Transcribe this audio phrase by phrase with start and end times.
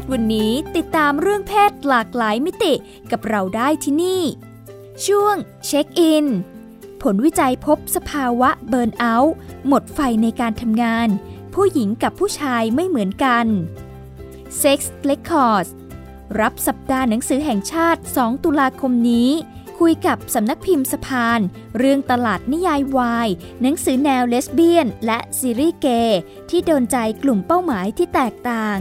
[0.00, 2.74] ศวันนี้ติดตามเรื่องเพศหลากหลายมิติ
[3.10, 4.22] กับเราได้ที่นี่
[5.06, 5.36] ช่วง
[5.66, 6.26] เช็คอิน
[7.02, 9.34] ผลวิจัยพบสภาวะเบิร์นเอาท์
[9.66, 11.08] หมดไฟในการทำงาน
[11.54, 13.46] ผู้หญิงกับผู้ชายไม่เหมือนกัน
[14.60, 14.78] Sex
[15.10, 15.70] Records
[16.40, 19.30] รับสัปดาห์หนังสือแห่งชาติ 2 ตุลาคมนี้
[19.78, 21.40] คุยกับสำนักพิมพ์สะพาน
[21.78, 23.28] เรื่องตลาดนิยายวาย
[23.62, 26.20] หนังสือแนวเลสเบี้ยน และซีรีส์เกย์
[26.50, 28.78] ที่โดนใจกลุ่มเป้าหมายที่แตกต่าง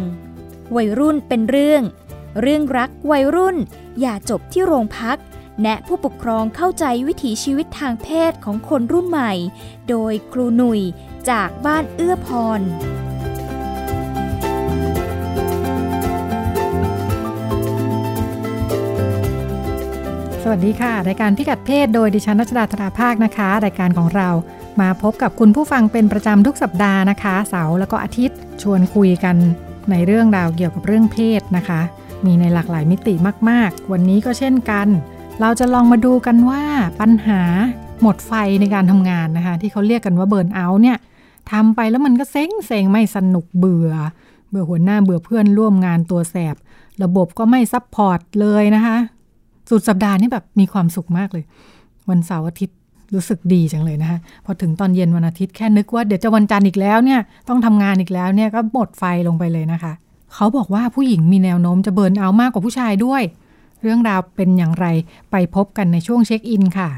[0.76, 1.84] วัยรุ่นเป็นเรื่อง
[2.42, 3.58] เรื่องรักวัยรุ่น
[4.02, 5.18] อย่าจบที่โรงพัก
[5.62, 9.34] แนะผู้ปกครองเข้าใจวิถีชีวิตทางเพศของคนรุ่นใหม่
[9.90, 10.82] โดยครูหนุ่ย
[11.30, 12.28] จากบ้านเอื้อพ
[12.60, 12.62] ร
[20.44, 24.30] สวัสดีค่ะ รายการพิกัดเพศโดยดิฉันรัชดาธราภาคนะคะ รายการของเรา
[24.82, 29.38] มาพบกับคุณผู้ฟังเป็นประจำทุกสัปดาห์นะคะ เสาร์แล้วก็อาทิตย์ชวนคุยกัน
[29.92, 31.82] ในเรื่องราวเกี่ยวกับเรื่องเพศนะคะ
[32.26, 33.14] มีในหลากหลายมิติ
[33.50, 34.88] มากๆ วันนี้ก็เช่นกัน
[35.42, 36.64] เราจะลองมาดูกันว่า
[37.00, 37.42] ปัญหา
[38.02, 40.98] หมดไฟในการทำงานนะคะ ที่เขาเรียกกันว่า burnout เนี่ย
[41.52, 43.92] ทำไปแล้วมันก็เซ็งเซ็งไม่สนุกเบื่อ
[44.50, 46.56] เบื่อหัวหน้าเบื่อเพื่อนร่วมงานตัวแสบ
[47.04, 48.98] ระบบก็ไม่ support เลยนะคะ
[49.70, 51.44] สุดสัปดาห์นี่แบบมีความสุขมากเลย
[52.10, 52.78] วันเสาร์อาทิตย์
[53.14, 59.94] รู้สึกดีจังเลยนะคะพอถึงตอนเย็นวันอาทิตย์แค่นึกว่าเดี๋ยวจะวันจันทร์อีกแล้วเนี่ยต้องทำงานอีกแล้วเนี่ยก็หมดไฟลงไปเลยนะคะ
[60.36, 63.22] เขาบอกว่าผู้หญิงมีแนวโน้มจะเบิร์นเอาท์มากกว่าผู้ชายด้วย
[63.82, 64.86] เรื่องราวเป็นอย่างไร
[65.32, 66.90] ไปพบกันในช่วงเช็คอินค่ะ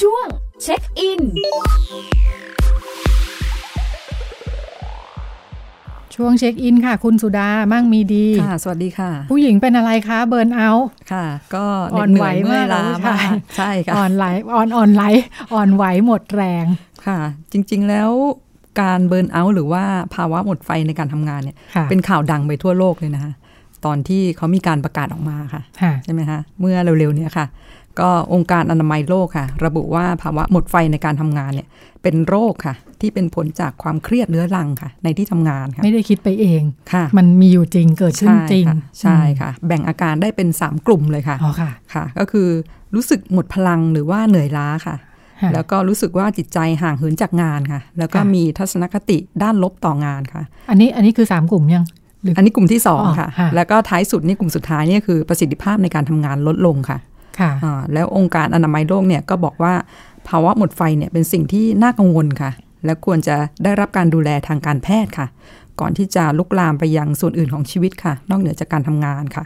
[0.00, 0.26] ช่วง
[0.62, 1.20] เช็คอิน
[6.20, 11.64] ช่วงเช็คอินค่ะ คุณสุดามั่งมีดี ค่ะ สวัสดีค่ะ ผู้หญิงเป็นอะไรคะ เบิร์นเอาท์ค่ะ ก็
[11.94, 15.04] อ่อนไหวเนื่อยเมื่อยล้ามากมากใช่ค่ะอ่อนไหลอ่อนอ่อนไหล
[15.52, 16.66] อ่อนไหวหมดแรง
[17.06, 17.18] ค่ะ
[17.52, 18.10] จริง ๆแล้ว
[18.80, 23.32] การเบิร์นเอาท์หรือว่าภาวะหมดไฟในการทำงานเนี่ยค่ะเป็นข่าวดังไปทั่วโลกเลยนะคะ
[23.84, 27.46] ตอนที่เขามีการประกาศออกมาค่ะค่ะใช่ไหมคะเมื่อเร็วๆเนี้ค่ะ
[28.00, 31.68] ก็องค์การอนามัยโลกค่ะ ระบุว่าภาวะหมดไฟในการทำงานเนี่ย
[32.02, 36.62] เป็นโรคค่ะ ที่เป็นผลจากความเครียดเรื้อรังค่ะ ในที่ทำงานค่ะ ไม่ได้คิดไปเอง
[36.92, 42.48] ค่ะ มันมีอยู่จริงเกิดขึ้นจริงค่ะใช่ค่ะ แบ่งอาการได้เป็น 3 กลุ่มเลยค่ะอ๋อค่ะค่ะ ก็คือ
[42.94, 44.96] รู้สึกหมดพลังหรือว่าเหนื่อยล้าค่ะ
[45.40, 51.84] ค่ะแล้วก็รู้สึกว่าจิตใจห่างเหินจากงานค่ะ แล้วก็ค่ะมีทัศนคติด้านลบต่องานค่ะ อันนี้อันนี้คือสามกลุ่มยัง
[52.22, 56.98] หรืออันนี้กลุ่มที่สองอ๋อค่ะค่ะ แล้วก็ท้ายสุดนี่กลุ่มสุดท้ายเนี่ยคือประสิทธิภาพในการทำงานลดลงค่ะ
[57.40, 59.74] ค่ะอ่าแล้วองค์การอนามัยโลกเนี่ยก็บอกว่า
[60.28, 62.50] ภาวะหมดไฟเนี่ยเป็นสิ่งที่น่ากังวลค่ะ
[62.84, 65.26] และควรจะได้รับการดูแลทางการแพทย์ค่ะ
[65.80, 69.44] ก่อนที่จะลุกลามไปยังส่วนอื่นของชีวิตค่ะ นอกเหนือจากการทำงานค่ะ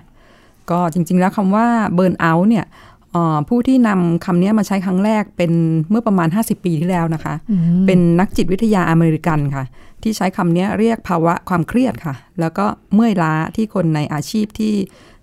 [0.71, 2.65] ก็จริงๆแล้วคำว่าเบิร์นเอาท์เนี่ย
[3.13, 5.53] เอ่อผู้ที่นำคำนี้มาใช้ครั้งแรกเป็น
[5.91, 9.65] เมื่อประมาณ 50 ปีที่แล้วนะคะอืมเป็นนักจิตวิทยาอเมริกันค่ะ
[10.03, 14.73] ที่ใช้คำนี้เรียกภาวะความเครียดค่ะ แล้วก็เมื่อยล้าที่คนในอาชีพที่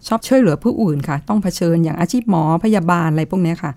[0.08, 3.72] ชอบช่วยเหลือผู้อื่นค่ะ ต้องเผชิญอย่างอาชีพหมอพยาบาลอะไรพวกเนี้ยค่ะ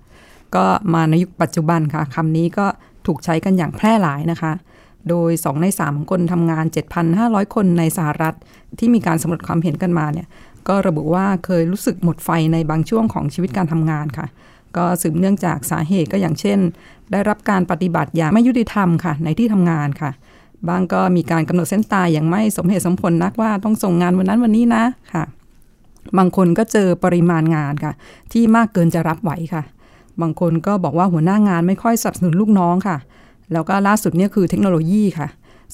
[0.55, 2.65] ก็มาในยุคปัจจุบันค่ะคำนี้ก็
[3.05, 4.51] ถูกใช้กันอย่างแพร่หลายนะคะ
[5.09, 6.65] โดย 2 ใน 3 ของคนทำงาน
[7.09, 8.35] 7,500 คนในสหรัฐ
[8.79, 10.27] ที่มีการสำรวจความเห็นกันมาเนี่ย
[10.67, 14.27] ก็ระบุว่าเคยรู้สึกหมดไฟในบางช่วงของชีวิตการทำงานค่ะ
[14.77, 16.59] ก็สืบเนื่องจากสาเหตุก็อย่างเช่น
[17.11, 20.11] ได้รับการปฏิบัติอย่างไม่ยุติธรรมค่ะ ในที่ทำงานค่ะ
[20.67, 25.23] บางก็มีการกำหนดเส้นตายอย่างไม่สมเหตุสมผลนักว่าต้องส่งงานวันนั้นวันนี้นะค่ะ
[26.17, 27.93] บางคนก็เจอปริมาณงานค่ะ
[28.31, 29.63] ที่มากเกินจะรับไหวค่ะ
[30.21, 32.97] บางคนก็บอกว่าหัวหน้างานไม่ค่อยสนับสนุนลูกน้องค่ะ
[33.53, 35.27] แล้วก็ล่าสุดเนี่ยคือเทคโนโลยีค่ะ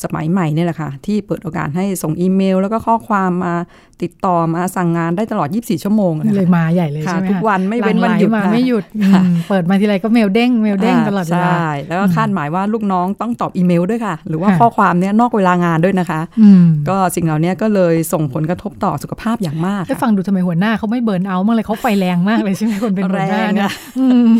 [0.03, 3.53] สมัยใหม่เนี่ยแหละค่ะ ที่เปิดโอกาสให้ส่งอีเมล แล้วก็ข้อความมา
[4.03, 24.31] ติดต่อมาสั่งงานได้ตลอด 24 ชั่วโมงนะเลยคะมาใหญ่เลยค่ะใช่ไหมทุกวันไม่เว้นวันหยุดหลั่งไหลมาค่ะไม่หยุดค่ะอืมเปิดมาทีไรก็เมลเด้งเมลเด้งตลอดเวลาใช่แล้วก็คาดหมายว่าลูกน้องต้องตอบอีเมลด้วยค่ะ หรือว่าค่ะข้อความเนี้ยนอกเวลางานด้วยนะคะอืมก็สิ่งเหล่านี้ก็เลยส่งผลกระทบต่อสุขภาพอย่างมากได้ค่ะฟังดูทำไมหัวหน้าเขาไม่เบิร์นเอาท์บ้างเลยเขาไฟแรงมากเลยใช่ไหมคนเป็นหัวหน้าแรงเนี่ยอะอืม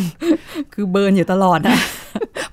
[0.74, 1.78] คือเบิร์นอยู่ตลอดนะ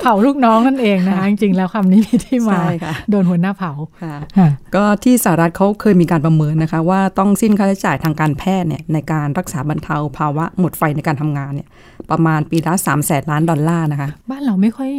[0.00, 3.72] เผาลูกน้องนั่นเองนะคะจริงๆแล้วคำนี้มีที่มาใช่ค่ะโดนหัวหน้าเผา
[4.02, 11.68] ค่ะค่ะก็ที่สหรัฐเขาเคยมีการประเมินนะคะว่าต้องสิ้นค่าใช้จ่ายทางการแพทย์เนี่ยในการรักษาบรรเทาภาวะหมดไฟในการทำงานเนี่ย
[12.10, 14.90] ประมาณปีละ3 0 0แสนล้านดอลลาร์นะคะ บ้านเราไม่ค่อย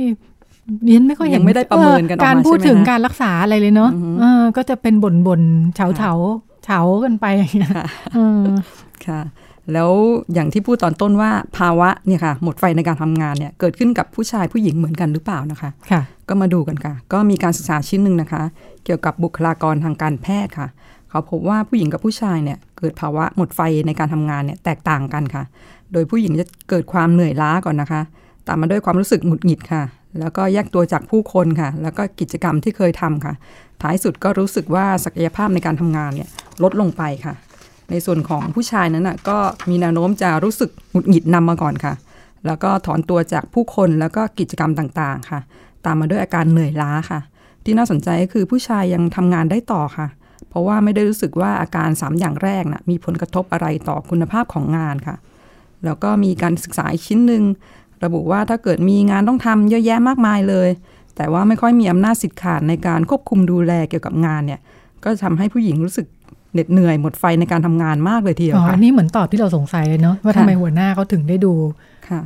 [0.86, 6.14] เรียนไม่ค่อยเห็นยังไม่ได้ประเมินกันออกมาการพูดใช่ไหมถึงคะการรักษาอะไรเลยเนาะอือฮึเออก็จะเป็นบ่นบ่นๆเฉาเฉา
[6.66, 8.44] เฉากันไปอย่างเงี้ยค่ะเออ
[9.08, 9.22] ค่ะ
[9.74, 9.92] แล้ว
[10.34, 18.44] อย่างที่พูดตอนต้นว่าภาวะเนี่ยค่ะหมดไฟในการทำงานเนี่ยเกิดขึ้นกับผู้ชายผู้หญิงเหมือนกันหรือเปล่านะคะค่ะ ก็มาดูกันค่ะ ก็มีการศึกษาชิ้นหนึ่งนะคะ
[18.86, 20.68] เกี่ยวกับบุคลากรทางการแพทย์ค่ะ
[21.10, 25.44] เขาพบว่าผู้หญิงกับผู้ชายเนี่ยเกิดภาวะหมดไฟในการทำงานเนี่ยแตกต่างกันค่ะ
[25.94, 28.02] โดยผู้หญิงจะเกิดความเหนื่อยล้าก่อนนะคะ
[28.48, 29.84] ตามมาด้วยความรู้สึกหงุดหงิดค่ะ
[30.20, 33.34] แล้วก็แยกตัวจากผู้คนค่ะ แล้วก็กิจกรรมที่เคยทำค่ะ
[33.82, 36.30] ท้ายสุดก็รู้สึกว่าศักยภาพในการทำงานเนี่ย
[36.64, 37.34] ลดลงไปค่ะ
[37.92, 39.38] ในส่วนของผู้ชายนั้นน่ะก็
[39.70, 41.94] มีแนวโน้มจะรู้สึกหงุดหงิดนำมาก่อนค่ะ
[42.46, 45.40] แล้วก็ถอนตัวจากผู้คนแล้วก็กิจกรรมต่างๆค่ะ
[45.86, 47.20] ตามมาด้วยอาการเหนื่อยล้าค่ะ
[47.64, 50.08] ที่น่าสนใจก็คือผู้ชายยังทำงานได้ต่อค่ะ
[50.50, 55.16] เพราะว่าไม่ได้รู้สึกว่าอาการ 3 อย่างแรกนะมีผลกระทบอะไรต่อคุณภาพของงานค่ะ
[55.86, 57.44] แล้วก็มีการศึกษาอีกชิ้นหนึ่ง
[58.04, 60.70] ระบุว่าถ้าเกิดมีงานต้องทำเยอะแยะมากมายเลย
[61.16, 64.60] แต่ว่าไม่ค่อยมีอำนาจสิทธิ์ขาดในการควบคุมดูแลเกี่ยวกับงานเนี่ย
[65.04, 66.08] ก็ทำให้ผู้หญิงรู้สึก
[66.54, 71.54] เหน็ดเหนื่อยหมดไฟในการทำงานมากเลยทีเดียวอ๋อค่ะอันนี้เหมือนตอบที่เราสงสัยเลยเนาะว่าทำไมหัวหน้าเขาถึงได้ดู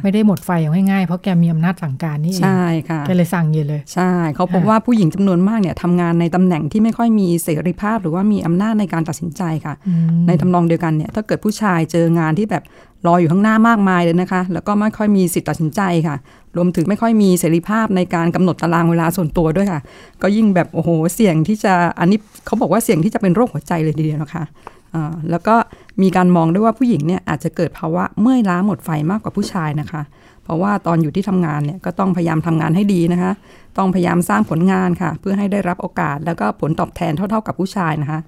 [0.04, 12.64] ไม่ได้หมดไฟอย่างง่ายๆ เพราะแกมีอำนาจสั่งการนี่เองใช่ค่ะแกเลยสั่งเยอะเลย ใช่เขาพบค่ะว่าผู้หญิงจำนวนมากเนี่ยทำงานในตำแหน่งที่ไม่ค่อยมีเสรีภาพ หรือว่ามีอำนาจในการตัดสินใจค่ะอืมในทำนองเดียวกันเนี่ยถ้าเกิดผู้ชายเจองานที่แบบ
[13.08, 16.16] รออยู่ข้างหน้ามากมายเลยนะคะ แล้วก็ไม่ค่อยมีสิทธิตัดสินใจค่ะ
[16.58, 19.82] รวมถึงไม่ค่อยมีเสรีภาพในการกำหนดตารางเวลาส่วนตัวด้วยค่ะ
[20.22, 24.83] ก็ยิ่งแบบโอ้โหเสี่ยงที่จะอันนี้เขาบอกว่าเสี่ยงที่จะเป็นโรคหัวใจเลยทีเดียวนะคะอ่า
[25.30, 25.56] แล้วก็
[26.02, 30.02] มีการมองด้วยว่าผู้หญิงเนี่ยอาจจะเกิดภาวะเมื่อยล้าหมดไฟมากกว่าผู้ชายนะคะ
[30.44, 33.32] เพราะว่าตอนอยู่ที่ทำงานเนี่ยก็ต้องพยายามทำงานให้ดีนะคะ
[33.78, 38.20] ต้องพยายามสร้างผลงานค่ะ เพื่อให้ได้รับโอกาส แล้วก็ผลตอบแทนเท่า ๆ กับผู้ชายนะคะ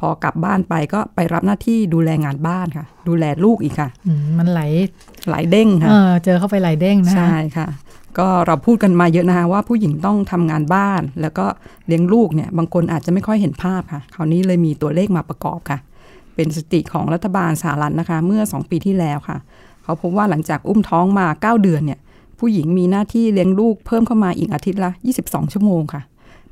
[0.00, 4.60] พอกลับบ้านไปก็ไปรับหน้าที่ดูแลงานบ้านค่ะ ดูแลลูกอีกค่ะอืมมันไหล
[5.30, 7.68] หลายเด้งเอค่ะอเจอเข้าไปไหลเด้งนะใช่ค่ะ
[8.18, 11.46] ก็เราพูดกันมาเยอะนะคะว่าผู้หญิงต้องทำงานบ้าน แล้วก็
[11.86, 15.78] เลี้ยงลูกเนี่ยบางคนอาจจะไม่ค่อยเห็นภาพค่ะ คราวนี้เลยมีตัวเลขมาประกอบค่ะ
[16.34, 19.38] เป็นสถิติของรัฐบาลสหรัฐนะคะ เมื่อ 2 ปีที่แล้วค่ะ
[19.82, 22.00] เขาพบว่าหลังจากอุ้มท้องมา 9 เดือนเนี่ย
[22.38, 24.90] ผู้หญิงมีหน้าที่เลี้ยงลูกเพิ่มเข้ามาอีกอาทิตย์ละ
[25.22, 26.02] 22 ชั่วโมงค่ะ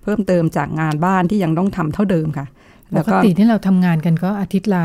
[0.02, 2.46] เพิ่มเติมจากงานบ้านที่ยังต้องทำเท่าเดิมค่ะ
[2.90, 4.84] ปแล้วกก็ติที่เราทำงานกันก็อาทิตย์ละ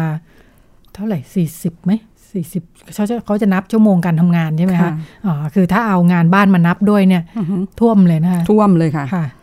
[0.94, 1.92] เท่าไหร่สี่สิบไหม
[2.32, 2.64] สี่สิบ
[2.96, 4.94] เขาจะเขาจะนับชั่วโมงการทำงานใช่ไหมคะค่ะ
[5.26, 9.37] อ๋อคือถ้าเอางานบ้านมานับด้วยเนี่ยอือฮึท่วมเลยนะคะท่วมเลยค่ะค่ะเอ่อ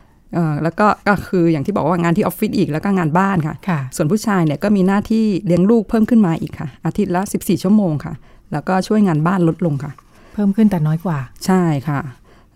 [0.62, 8.12] แล้วก็ก็คืออย่างที่บอกว่างานที่ออฟฟิศอีกแล้วก็งานบ้านค่ะค่ะ ส่วนผู้ชายเนี่ยก็มีหน้าที่เลี้ยงลูกเพิ่มขึ้นมาอีกค่ะ อาทิตย์ละ 14 ชั่วโมงค่ะ
[8.52, 9.92] แล้วก็ช่วยงานบ้านลดลงค่ะ
[10.34, 12.00] เพิ่มขึ้นแต่น้อยกว่า ใช่ค่ะ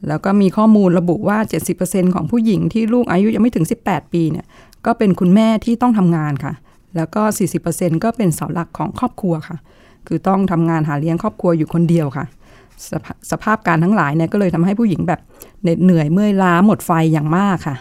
[0.09, 1.39] แล้วก็มีข้อมูลระบุว่า
[1.77, 4.47] 70%ของผู้หญิงที่ลูกอายุยังไม่ถึง 18 ปีเนี่ย
[4.87, 6.53] ก็เป็นคุณแม่ที่ต้องทำงานค่ะ
[6.97, 7.23] แล้วก็
[7.63, 9.57] 40%ก็เป็นเสาหลักของครอบครัวค่ะ
[10.07, 12.25] คือต้องทำงานหาเลี้ยงครอบครัวอยู่คนเดียวค่ะ
[12.91, 15.21] สภาสภาพการทั้งหลายเนี่ยก็เลยทำให้ผู้หญิงแบบ
[15.61, 17.77] เหนื่อยเมื่อยล้าหมดไฟอย่างมากค่ะ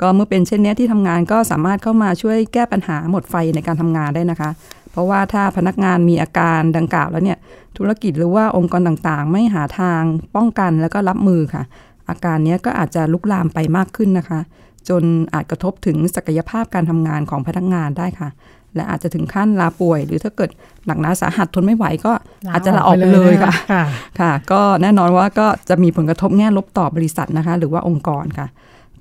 [0.00, 4.50] ก็เมื่อเป็นเช่นนี้ที่ทำงานก็สามารถเข้ามาช่วยแก้ปัญหาหมดไฟในการทำงานได้นะคะ
[4.92, 7.38] เพราะว่าถ้าพนักงานมีอาการดังกล่าวแล้วเนี่ย
[7.78, 10.02] ธุรกิจหรือว่าองค์กรต่างๆ ไม่หาทาง
[10.36, 11.62] ป้องกันแล้วก็รับมือค่ะ
[12.08, 14.40] อาการนี้ก็อาจจะลุกลามไปมากขึ้นนะคะ
[14.88, 15.02] จน
[15.34, 18.28] อาจกระทบถึงศักยภาพการทำงานของพนักงานได้ค่ะ
[18.74, 20.50] และอาจจะถึงขั้นลาป่วย หรือถ้าเกิด
[20.86, 22.12] หนักหนาสาหัสทนไม่ไหวก็
[22.52, 23.84] อาจจะลาออกไปเลยค่ะค่ะ
[24.20, 28.46] ค่ะ ก็แน่นอนว่าก็จะมีผลกระทบแง่ลบต่อบริษัทนะคะ หรือว่าองค์กรค่ะ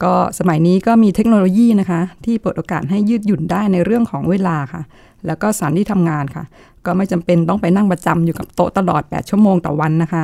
[0.04, 4.82] ก็สมัยนี้ก็มีเทคโนโลยีนะคะ ที่เปิดโอกาสให้ยืดหยุ่นได้ในเรื่องของเวลาค่ะ
[5.28, 6.44] แล้วก็สถานที่ทำงานค่ะ
[6.86, 10.24] ก็ไม่จำเป็นต้องไปนั่งประจำอยู่กับโต๊ะตลอด 8 ชั่วโมงต่อวันนะคะ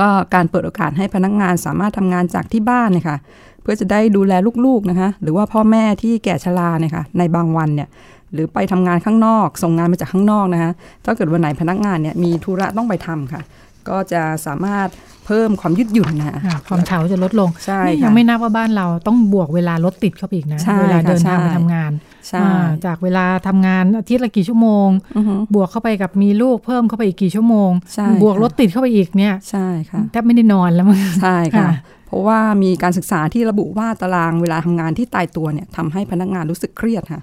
[0.00, 3.16] ก็การเปิดโอกาสให้พนักงานสามารถทำงานจากที่บ้านเนี่ยค่ะ
[3.62, 4.32] เพื่อจะได้ดูแล
[4.66, 7.88] ลูกๆนะคะ หรือว่าพ่อแม่ที่แก่ชราเนี่ยค่ะในบางวันเนี่ย
[8.36, 10.72] หรือไปทำงานข้างนอก ส่งงานมาจากข้างนอกนะคะ
[11.04, 13.42] ถ้าเกิดวันไหนพนักงานเนี่ยมีธุระต้องไปทำค่ะ
[13.88, 14.88] ก็จะสามารถ
[15.26, 21.92] เพิ่มความยืดหยุ่นนะคะค่ะความเฉาจะลดลงใช่นี่ค่ะยังไม่นับว่าบ้านเราต้องบวกเวลารถติดเข้าไปอีกนะใช่เวลาเดินค่ะทางไปใช่ทำงาน
[22.28, 31.70] ใช่อ่าจากเวลาทำงานอาทิตย์ละกี่ชั่วโมงอือฮึบวกเข้าไปกับมีลูกเพิ่มเข้าไปอีกกี่ชั่วโมงใช่บวกค่ะรถติดเข้าไปอีกเนี่ยใช่ค่ะแทบไม่ได้นอนแล้วมั้งใช่ค่ะค่ะ
[32.06, 37.22] เพราะว่ามีการศึกษาที่ระบุว่าตารางเวลาทำงานที่ตายตัวเนี่ยทำให้พนักงานรู้สึกเครียดค่ะ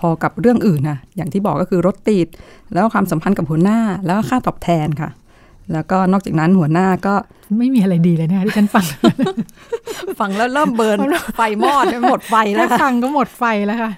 [0.00, 2.26] พอๆกับเรื่องอื่นนะอย่างที่บอกก็คือรถติด
[2.72, 5.10] แล้วก็ความสัมพันธ์กับหัวหน้าแล้วก็ค่าตอบแทนค่ะ
[5.72, 7.14] แล้วก็นอกจากนั้นหัวหน้าก็
[7.58, 8.84] ไม่มีอะไรดีเลยนะคะที่ฉันฟัง
[10.20, 10.98] ฟังแล้วเริ่มเบิร์น
[11.36, 13.90] ไฟมอดหมดไฟแล้แค่วค่ะฟังก็หมดไฟแล้วค่ะ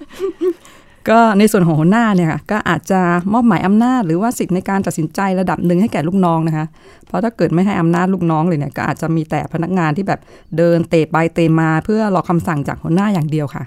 [1.09, 3.00] ก็ในส่วนของหัวหน้าเนี่ยค่ะก็อาจจะ
[3.33, 6.66] มอบหมายอำนาจ หรือว่าสิทธิ์ในการตัดสินใจระดับหนึ่งให้แก่ลูกน้องนะคะ
[7.07, 10.21] เพราะถ้าเกิดไม่ให้อำนาจลูกน้องเลยเนี่ยก็อาจจะมีแต่พนักงานที่แบบ
[10.57, 13.64] เดินเตะไปเตะมาเพื่อรอคำสั่งจากหัวหน้าอย่างเดียวค่ะ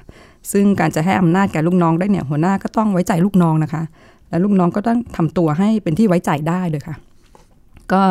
[0.51, 3.83] ซึ่งการจะให้อำนาจแก่ลูกน้องได้เนี่ยหัวหน้าก็ต้องไว้ใจลูกน้องนะคะ
[4.29, 6.95] และลูกน้องก็ต้องทำตัวให้เป็นที่ไว้ใจได้เลยค่ะ
[7.91, 8.01] ก็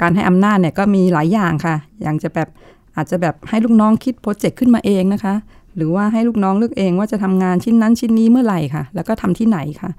[0.00, 2.48] การให้อำนาจเนี่ยก็มีหลายอย่างค่ะ อย่างจะแบบ
[2.96, 5.34] อาจจะแบบให้ลูกน้องคิดโปรเจกต์ขึ้นมาเองนะคะ
[5.76, 9.90] หรือว่าให้ลูกน้องเลือกเองว่าจะทำงานชิ้นนั้นชิ้นนี้เมื่อไหร่ค่ะ แล้วก็ทำที่ไหนค่ะ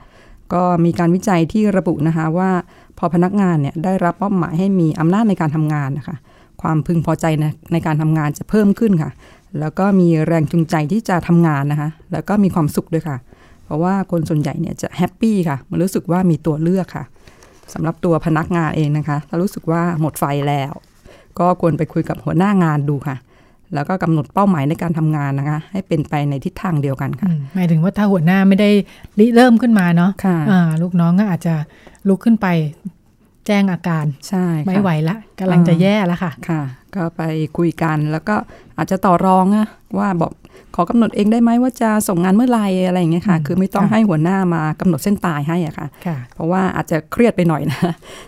[0.53, 2.49] ก็มีการวิจัยที่ระบุนะคะว่า
[2.97, 6.17] พอพนักงานเนี่ยได้รับมอบหมายให้มีอำนาจในการทำงานนะคะ
[6.61, 9.11] ความพึงพอใจในในการทำงานจะเพิ่มขึ้นค่ะ
[9.59, 13.17] แล้วก็มีแรงจูงใจที่จะทำงานนะคะ แล้วก็มีความสุขด้วยค่ะ
[13.65, 17.05] เพราะว่าคนส่วนใหญ่เนี่ยจะแฮปปี้ค่ะ มันรู้สึกว่ามีตัวเลือกค่ะ
[17.73, 20.71] สำหรับตัวพนักงานเองนะคะถ้ารู้สึกว่าหมดไฟแล้ว
[21.39, 23.17] ก็ควรไปคุยกับหัวหน้างานดูค่ะ
[23.73, 28.69] แล้วก็กำหนดเป้าหมายในการทำงานนะคะ ให้เป็นไปในทิศทางเดียวกันค่ะอืมหมายถึงว่าถ้าหัวหน้าไม่ได้
[29.19, 31.55] ริเริ่มขึ้นมาเนาะค่ะอ่าลูกน้องก็อาจจะ
[32.07, 32.47] ลุกขึ้นไป
[33.47, 36.61] แจ้งอาการใช่ค่ะไม่ไหวละกำลังจะแย่แล้วค่ะค่ะ
[36.95, 37.21] ก็ไป
[37.57, 38.35] คุยกันแล้วก็
[38.77, 39.67] อาจจะต่อรองอะ
[39.99, 40.31] ว่าบอก
[40.75, 47.79] ขอกำหนดเองได้ไหมว่าจะส่งงานเมื่อไหรอะไรอย่างเงี้ยค่ะอืมคือไม่ต้องค่ะให้หัวหน้ามากำหนดเส้นตายให้อะค่ะค่ะ เพราะว่าอาจจะเครียดไปหน่อยนะ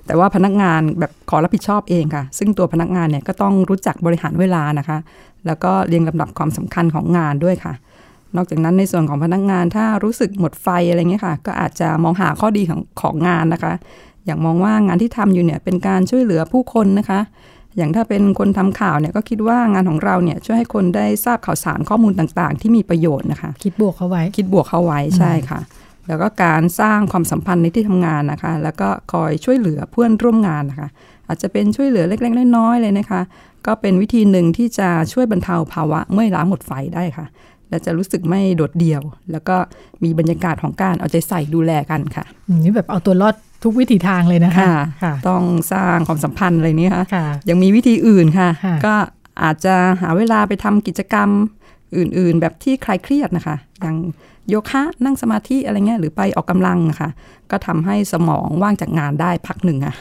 [0.05, 4.97] แต่ว่าพนักงานแบบขอรับผิดชอบเองค่ะ ซึ่งตัวพนักงานเนี่ยก็ต้องรู้จักบริหารเวลานะคะ
[5.47, 7.73] แล้วก็เรียงลำดับความสำคัญของงานด้วยค่ะ
[8.35, 13.73] นอกจากนั้นในส่วนของพนักงานถ้ารู้สึกหมดไฟอะไรเงี้ยค่ะ ก็อาจจะมองหาข้อดีของของงานนะคะ
[14.25, 17.19] อย่างมองว่างานที่ทำอยู่เนี่ยเป็นการช่วยเหลือผู้คนนะคะ
[17.77, 25.59] อย่างถ้าเป็นคนทำข่าวเนี่ยก็คิดว่างานของเราเนี่ยช่วยให้คนได้ทราบข่าวสารข้อมูลต่างๆ ที่มีประโยชน์นะคะ คิดบวกเข้าไว้ คิดบวกเข้าไว้ใช่ค่ะ
[26.07, 30.89] แล้วก็การสร้างความสัมพันธ์ในที่ทำงานนะคะ แล้วก็คอยช่วยเหลือเพื่อนร่วมงานนะคะ
[31.27, 33.21] อาจจะเป็นช่วยเหลือเล็กๆน้อยๆเลยนะคะ
[33.65, 37.25] ก็เป็นวิธีหนึ่งที่จะช่วยบรรเทาภาวะเมื่อยล้าหมดไฟได้ค่ะ
[37.69, 39.55] และจะรู้สึกไม่โดดเดี่ยว แล้วก็
[40.03, 44.65] มีบรรยากาศของการเอาใจใส่ดูแลกันค่ะอืมนี่แบบเอาตัวรอดทุกวิถีทางเลยนะคะ
[45.03, 48.93] ค่ะต้องสร้างความสัมพันธ์อะไรนี้ค่ะค่ะยังมีวิธีอื่นค่ะค่ะ ก็
[49.43, 51.29] อาจจะหาเวลาไปทำกิจกรรม
[51.97, 53.95] อื่นๆ แบบที่คลายเครียดนะคะ อย่าง
[54.49, 57.09] โยคะนั่งสมาธิอะไรเงี้ยหรือไปออกกำลังนะคะ
[57.51, 59.95] ก็ทำให้สมองว่างจากงานได้พักหนึ่งค่ะ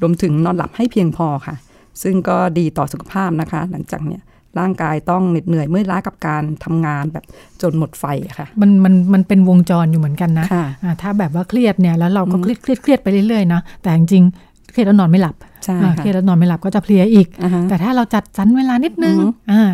[0.00, 1.54] รวมถึงนอนหลับให้เพียงพอค่ะ
[2.02, 4.22] ซึ่งก็ดีต่อสุขภาพนะคะ หลังจากเนี่ย
[4.58, 7.24] ร่างกายต้องเหน็ดเหนื่อยเมื่อยล้ากับการทำงานแบบ
[7.62, 19.72] จนหมดไฟอะค่ะ มันมันมันเป็นวงจรอยู่เหมือนกันนะค่ะอ่าถ้าแบบว่าเครียดเนี่ยแล้วเราก็อืมเครียดเครียดเครียดไปเรื่อยๆนะแต่จริงๆเครียดแล้วนอนไม่หลับใช่อ่าค่ะเครียดแล้วนอนไม่หลับก็จะเพลียอีกอ่าฮะแต่ถ้าเราจัดสรรเวลานิดนึงอือฮึอ่า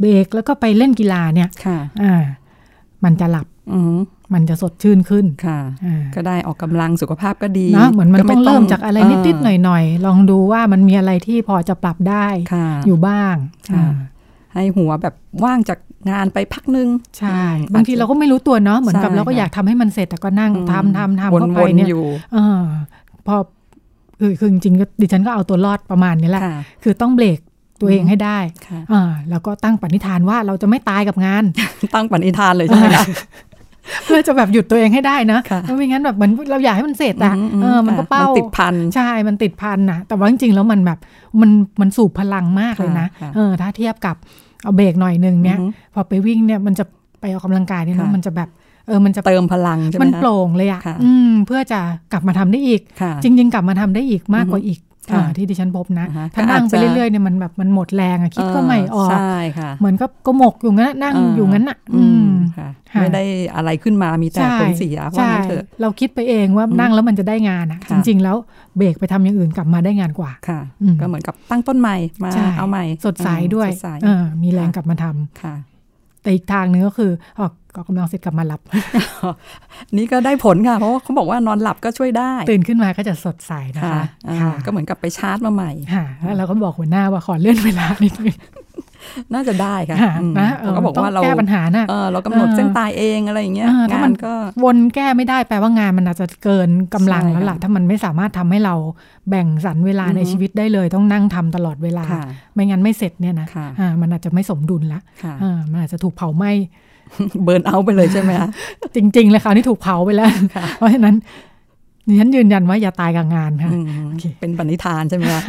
[0.00, 2.22] เบรกแล้วก็ไปเล่นกีฬาเนี่ยค่ะอ่า
[3.04, 3.98] มันจะหลับอืม
[4.34, 13.34] มันจะสดชื่นขึ้นค่ะอ่าก็ได้ออกกำลังสุขภาพก็ดีนะเหมือนมันก็ต้องเริ่มจากอะไรนิดๆหเน่อยๆ ลองดูว่ามันมีอะไรที่พอจะปรับได้ค่ะอยู่บ้าง
[13.70, 13.94] ค่ะอ่า
[14.54, 15.78] ให้หัวแบบว่างจาก
[16.10, 22.62] งานไปพักหนึ่งใช่อืมบางทีเราก็ไม่รู้ตัวเนาะเหมือนกับใช่เราก็ค่ะอยากทำให้มันเสร็จแต่ก็นั่งอืมทำทำทำวนเข้าไปวนเนี่ยอยู่เออ
[23.26, 23.36] พอ
[24.20, 27.38] คือคือจริงๆก็ดิฉันก็เอาตัวรอดประมาณนี้แหละค่ะคือต้องเบรก
[27.80, 31.44] ตัวเองอืมให้ได้ค่ะอ่าแล้วก็ตั้งปณิธานว่าเราจะไม่ตายกับงาน
[31.94, 33.04] ตั้งปณิธานเลยใช่ไหมคะ
[34.04, 40.98] เพื่อจะแบบหยุดตัวเองให้ได้นะค่ะเพราะไม่งั้นแบบเหมันเราอยากให้มันเสร็จอะมเออมันก็ค่ะเป้าติดพันใช่ มันติดพันนะแต่ว่าจริงๆแล้วมันแบบ
[41.40, 44.16] มันมันสูบพลังมากเลยนะค่ะเออถ้าเทียบกับ
[44.62, 46.84] เอาเบรกหน่อยหนึ่งเนี่ยอือฮึพอไปวิ่งเนี่ยมันจะ
[47.20, 48.48] ไปออกกำลังกายเนี่ยเนอะค่ะมันจะแบบ
[48.86, 51.80] เออ มันจะเติมพลังใช่ไหมมันคะโปร่งเลยอะค่ะ อืม เพื่อจะ
[52.12, 54.91] กลับมาทำได้อีกค่ะจริง ๆ กลับมาทำได้อีกมากกว่าอีกค่ะอ่า
[55.36, 62.28] ที่ดิฉันพบนะอ่าฮะถ้านั่งก็ไปอาจจะเรื่อยๆเนี่ยมันแบบมันหมดแรงอะคิดก็ไม่ออกใช่ค่ะเหมือนก็กหมกอยู่งั้นอะนั่งอยู่งั้นอะอืม
[62.58, 63.22] ค่ะค่ะไม่ได้
[63.56, 68.36] อะไรขึ้นมามีแต่ผลเสียว่าใช่งั้นเถอะเราคิดไปเองว่าอืมนั่งแล้วมันจะได้งานอะค่ะจริง ๆ แล้ว
[68.76, 75.54] เบรกไปทำอย่างอื่นกลับมาได้งานกว่าค่ะอืมก็เหมือนกับตั้งต้นใหม่มาใช่เอาใหม่สดใสด้วยสดใสเออมีแรงกลับมาทำค่ะ
[76.22, 78.60] แต่อีกทางหนึงก็คือออกออ กกำลังเสร็จกลับมาหลับ
[79.96, 88.36] นี่ก็ได้ผลค่ะ เพราะว่าเขาบอกว่านอนหลับก็ช่วยได้ ตื่นขึ้นมาก็จะสดใสนะค่ะคะอ่าค่ะก็เหมือนกับไปชาร์จมาใหม่ค่ะแล้วเราก็บอกหัวหน้าว่าขอเลื่อนเวลานิดนึง
[89.34, 94.32] น่าจะได้ค่ะค่ะอืมนะเขาก็บอกว่าต้เรางแก้ปัญหาน่ะเออเรากำหนดเออเส้นตายเองอะไรอย่างเงี้ยเออถ้ามังานนก็
[94.64, 98.74] วนแก้ไม่ได้แปลว่างานมันอาจจะเกินกำลังใช่แล้วล่ะค่ะถ้ามันไม่สามารถทำให้เรา
[99.30, 102.22] แบ่งสรรเวลาอือฮึในชีวิตได้เลย ต้องนั่งทำตลอดเวลาค่ะ
[102.54, 106.52] ไม่งั้นไม่เสร็จเนี่ยนะค่ะอ่ามันอาจจะไม่สมดุลละค่ะอ่ามันอาจจะถูกเผาไหม้
[107.42, 108.48] burnout ไปเลยใช่ไหมคะ
[108.96, 111.16] จริง ๆ เลยคราวนี้ถูกเผาไปแล้วค่ะเพราะฉะนั้น
[112.06, 115.42] ดิฉันยืนยันว่าอย่าตายกับงานค่ะอืมโอเคเป็นปณิธานใช่ไหมคะ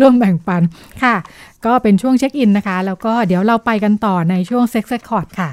[0.00, 0.62] ร่วมแบ่งปัน
[1.02, 1.14] ค่ะ
[1.66, 5.50] ก็เป็นช่วง check in นะคะ แล้วก็เดี๋ยวเราไปกันต่อในช่วง Sex Code ค่ะ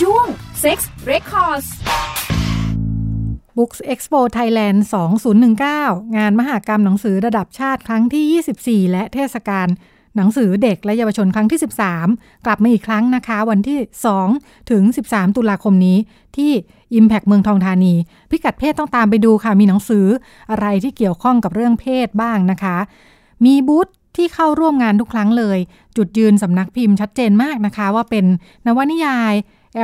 [0.00, 0.26] ช่วง
[0.62, 0.78] Sex
[1.12, 1.68] Records
[3.56, 4.78] Books Expo Thailand
[5.46, 9.68] 2019 งานมหากรรมหนังสือระดับชาติครั้งที่ 24 และเทศกาล
[10.16, 11.60] หนังสือเด็กและเยาวชนครั้งที่
[12.02, 13.78] 13 กลับมาอีกครั้งนะคะ วันที่
[14.24, 15.98] 2 ถึง 13 ตุลาคมนี้
[16.36, 16.52] ที่
[16.98, 17.94] Impact เมืองทองธานี
[18.30, 20.06] พิกัดเพศต้องตามไปดูค่ะ มีหนังสือ
[20.50, 22.76] อะไรที่เกี่ยวข้องกับเรื่องเพศบ้างนะคะ
[23.44, 25.58] มีบูธที่เข้าร่วมงานทุกครั้งเลย
[25.96, 28.24] จุดยืนสำนักพิมพ์ชัดเจนมากนะคะ ว่าเป็น
[28.66, 29.32] นวนิยาย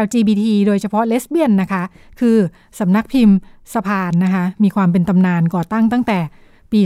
[0.04, 1.82] LGBT โดยเฉพาะเลสเบี้ยนนะคะ
[2.20, 2.36] คือ
[2.78, 3.36] สำนักพิมพ์
[3.74, 6.18] สะพานนะคะ มีความเป็นตำนานก่อตั้งตั้งแต่
[6.72, 6.80] ปี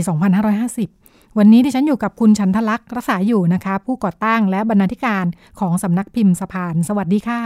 [0.71, 1.02] 2550
[1.37, 5.25] วันนี้ดิฉันอยู่กับคุณชันทลักษณ์รักษาอยู่นะคะ ผู้ก่อตั้งและบรรณาธิการ
[5.59, 7.41] ของสำนักพิมพ์สะพาน สวัสดีค่ะ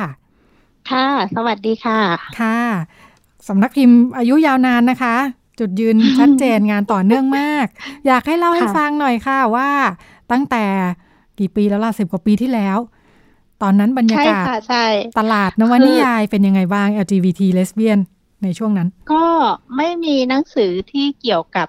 [0.91, 2.00] ค่ะ สวัสดีค่ะ
[2.39, 2.60] ค่ะ
[3.48, 5.15] สำนักพิมพ์อายุยาวนานนะคะ
[5.60, 7.65] จุดยืนชัดเจนงานต่อเนื่องมาก
[8.08, 9.70] อยากให้เล่าให้ค่ะฟังหน่อยค่ะว่า
[10.32, 10.65] ตั้งแต่
[11.39, 12.77] กี่ปีแล้วล่ะสิบกว่าปีที่แล้ว
[13.62, 14.86] ตอนนั้นบรรยาใช่กาศค่ะใช่
[15.20, 18.00] ตลาดนวนิยายเป็นยังไงบ้าง LGBT lesbian
[18.44, 19.25] ในช่วงนั้น ก็
[19.75, 21.67] ไม่มีหนังสือที่เกี่ยวกับ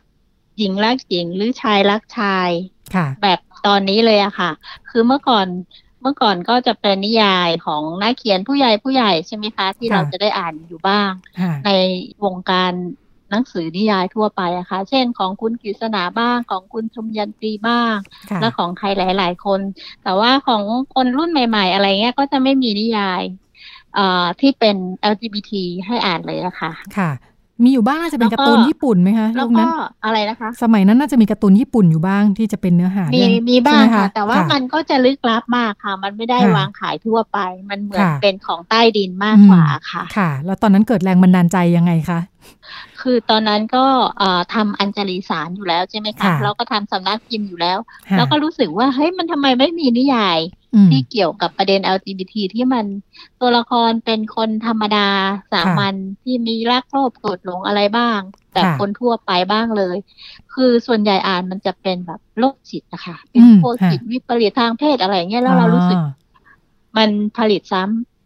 [0.59, 2.50] หญิงรักหญิงหรือชายรักชาย
[2.95, 4.50] ค่ะแบบตอนนี้เลยอะค่ะ
[4.91, 5.47] คือเมื่อก่อน
[6.03, 11.11] เมื่อก่อนก็จะเป็นนิยายของนักเขียนผู้ใหญ่ผู้ใหญ่ใช่ไหมคะ ที่ค่ะเราจะได้อ่านอยู่บ้าง
[11.41, 11.71] ค่ะใน
[12.25, 12.73] วงการ
[13.31, 17.95] หนังสือนิยายทั่วไปอะค่ะ เช่นของคุณกฤษณาบ้างของคุณชมยันตรีบ้าง
[18.31, 19.61] ค่ะและของใครหลาย ๆ คน
[20.03, 20.62] แต่ว่าของ
[20.95, 23.23] คนรุ่นใหม่ ๆ อะไรเงี้ยก็จะไม่มีนิยาย
[23.95, 24.77] เอ่อที่เป็น
[25.12, 25.53] LGBT
[25.87, 27.11] ให้อ่านเลยอะค่ะ ค่ะ
[27.65, 29.71] มีอยู่บ้างน่าจะเป็นแล้วการ์ก็ตูนญี่ปุ่นไหมคะแล้วยุคก็นั้น
[30.05, 37.38] อะไรนะคะ สมัยนั้นน่าจะมีการ์ตูนญี่ปุ่นอยู่บ้างที่จะเป็นเนื้อหามีเรื่องมีบ้างใช่ไหค่ะ แต่ว่าค่ะมันก็จะลึกลับมากค่ะ มันไม่ได้ค่ะวางขายทั่วไป
[37.71, 42.21] มันเหมือนค่ะเป็นของใต้ดินมากกว่าค่ะ ค่ะ แล้วตอนนั้นเกิดแรงบันดาลใจยังไงคะ
[43.02, 43.85] คือตอนนั้นก็
[44.19, 47.78] เอ่อทำอัญจลีสารอยู่แล้วใช่ไหมคะค่ะแล้วก็ทำสำนักพิมพ์อยู่แล้ว
[48.09, 50.38] ค่ะแล้วก็รู้สึกว่าเฮ้ยมันทำไมไม่มีนิยาย
[50.75, 52.85] อืมที่เกี่ยวกับประเด็น LGBT ที่มัน
[53.40, 55.09] ตัวละครเป็นคนธรรมดา
[55.52, 58.21] สามัญที่มีรักโลภโกรธหลงอะไรบ้าง
[58.52, 59.97] แต่ค่ะคนทั่วไปบ้างเลย
[60.55, 66.11] คือส่วนใหญ่อ่านมันจะเป็นแบบโรคจิตนะคะเป็นอืมพวกค่ะจิตวิปริตทางเพศอะไรเงี้ยแล้วเรารู้สึกอ๋อ
[66.97, 68.18] มันผลิตซ้ำค่ะ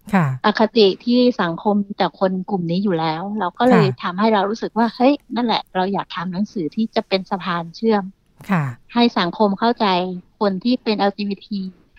[0.44, 8.02] อคติที่สังคมแต่คนกลุ่มนี้อยู่แล้ว เราก็เลยค่ะทำให้เรารู้สึกว่าเฮ้ยนั่นแหละ เราอยากทำหนังสือที่จะเป็นสะพานเชื่อม
[8.50, 9.86] ค่ะ ให้สังคมเข้าใจ
[10.40, 11.46] คนที่เป็น LGBT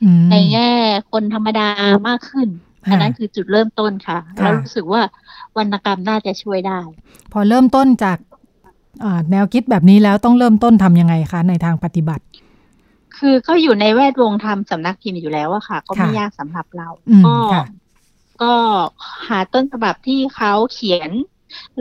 [0.03, 0.69] อืมในแง่
[1.11, 1.69] คนธรรมดา
[2.07, 2.47] มากขึ้น
[2.85, 5.01] ค่ะอันนั้นคือจุดเริ่มต้นค่ะค่ะ เรารู้สึกว่า
[5.57, 6.79] วรรณกรรมน่าจะช่วยได้
[7.31, 8.17] พอเริ่มต้นจาก
[9.03, 12.23] อ่าแนวคิดแบบนี้แล้วต้องเริ่มต้นทำยังไงคะ ในทางปฏิบัติ
[13.17, 17.65] คือก็อยู่ในแวดวงทำสำนักพิมพ์อยู่แล้วอะค่ะ ก็ไม่ค่ะยากสำหรับเราอืมก็ค่ะ
[18.41, 18.53] ก็
[19.27, 21.11] หาต้นฉบับที่เขาเขียน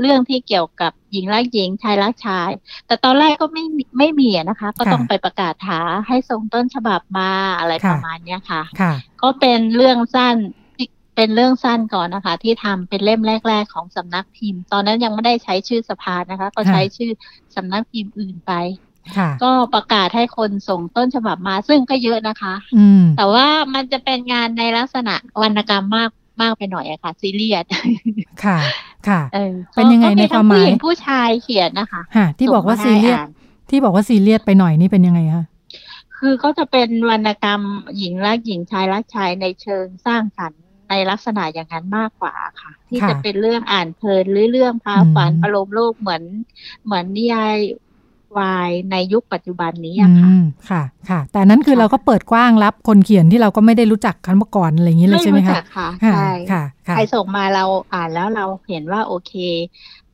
[0.01, 2.51] เรื่องที่เกี่ยวกับหญิงรักหญิงชายรักชาย
[2.87, 10.37] แต่ตอนแรกก็ไม่มีไม่มีอะนะคะ ก็ค่ะต้องไปประกาศหาให้ส่งต้นฉบับมาอะไรค่ะประมาณเนี้ยค่ะค่ะก็เป็นเรื่องสั้น
[10.77, 10.87] ที่
[11.17, 17.11] เป็นเรื่องสั้นก่อนนะคะ ที่ทำเป็นเล่มแรก ๆ ของสำนักพิมพ์ ตอนนั้นยังไม่ได้ใช้ชื่อสภานะคะ ก็ใช้ชื่อ
[17.57, 18.53] สำนักพิมพ์อื่นไป
[19.17, 26.11] ค่ะก็ประกาศให้คนส่งต้นฉบับมาซึ่งก็เยอะนะคะอืมแต่ว่ามันจะเป็นงานในลักษณะวรรณกรรมมาก
[26.43, 27.65] มากไปหน่อยอะค่ะ ซีเรียส
[28.45, 28.59] ค่ะ
[29.09, 33.29] ค่ะเออเป็นยังไงก็ในความหมายผู้หญิงผู้ชายเขียนนะคะฮะที่บอกว่าส่ซีงมให้เรียสอ่าน
[33.71, 35.45] ที่บอกว่าซีเรียสไปหน่อยนี่เป็นยังไงคะ
[36.19, 37.61] คือก็จะเป็นวรรณกรรม
[37.99, 46.23] หญิงรักหญิงชายรักชายในเชิงสร้างสรรค์ในลักษณะอย่างนั้นมากกว่าค่ะ ที่ค่ะจะเป็นเรื่องอ่านเพลินหรือเรื่องพาอืมฝันประโลมโลกเหมือน
[46.85, 47.57] เหมือนนิยาย
[48.39, 57.65] วายในยุคปัจจุบันนี้อือะค่ะมค่ะ ค่ะ แต่นั้นคือค่ะเราก็เปิดกว้างรับคนเขียนที่เราก็ไม่ได้รู้จักกันมาก่อนอะไรอย่างนี้เลยใช่ไหมรู้คะจักค่ะค่ะใช่ค่ะค่ะใครส่งมาเรา
[57.95, 59.33] อ่านแล้วเราเห็นว่าโอเค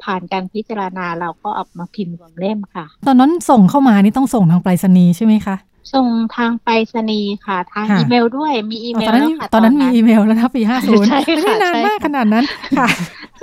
[0.02, 5.56] ผ่านการพิจารณาเราก็เอามาพิมพ์รวมเล่มค่ะ ตอนนั้นส่งเข้ามานี่ต้องส่งทางไปรษณีย์ใช่ไหมคะ
[5.92, 12.44] ส่งทางไปรษณีย์ค่ะ ทางค่ะอีเมลด้วยมีอีอ๋อเมตอลนนั้นแล้วค่ะตอนนั้นมีอีเมลแล้วนะปีห้าศูนย์ใช่ค่ะไม่ได้นานใช่มากขนาดนั้น
[12.78, 12.88] ค่ะ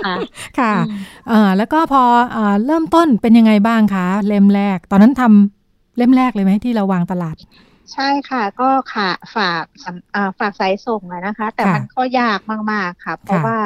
[0.04, 0.14] ค่ะ
[0.58, 7.36] ค่ะอืมเอ่าแล้วก็พอเอ่อเริ่มต้นเป็นยังไงบ้างคะเล่มแรก ตอนนั้นทำเล่มแรกเลยไหมที่เราวางตลาด
[7.92, 12.40] ใช่ค่ะ ก็ค่ะฝากสำอ่าฝากสายส่งอะนะคะ แต่ค่ะมันก็ยาก
[12.72, 13.58] มาก ๆ ค่ะ เพราะค่ะว่า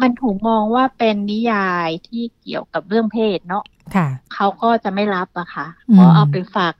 [0.00, 6.74] มันถูกมองว่าเป็นนิยายที่เกี่ยวกับเรื่องเพศเนาะค่ะเขาก็จะไม่รับอะค่ะอืมเพราะเอาไปฝาก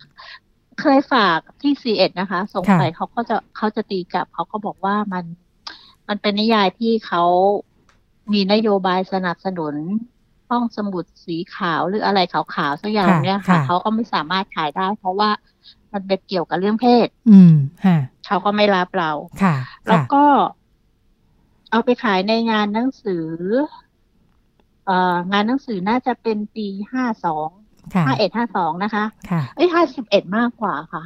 [0.83, 5.25] เคยฝากที่ซีเอ็ดนะคะส่งค่ะไปเขาก็จะเขาจะตีกลับเขาก็บอกว่ามัน
[6.09, 7.23] มันเป็นนิยายที่เขา
[8.33, 9.75] มีนโยบายสนับสนุน
[10.51, 15.31] ห้องสมุดสีขาวหรืออะไรขาวๆสักอย่างค่ะเนี้ยค่ะค่ะ เขาก็ไม่สามารถขายได้ เพราะว่า
[15.93, 19.11] มันเป็นเกี่ยวกับเรื่องเพศ อืมค่ะเขาก็ไม่รับเรา
[19.43, 19.55] ค่ะ
[19.87, 20.25] แล้วค่ะก็
[21.71, 23.27] เอาไปขายในงานหนังสือ
[24.87, 27.60] เอ่องานหนังสือน่าจะเป็นปีห้าสองค่ะ
[28.07, 31.03] ห้าเอ็ดห้าสองนะคะค่ะเอ้ยห้าสิบเอ็ดมากกว่าค่ะ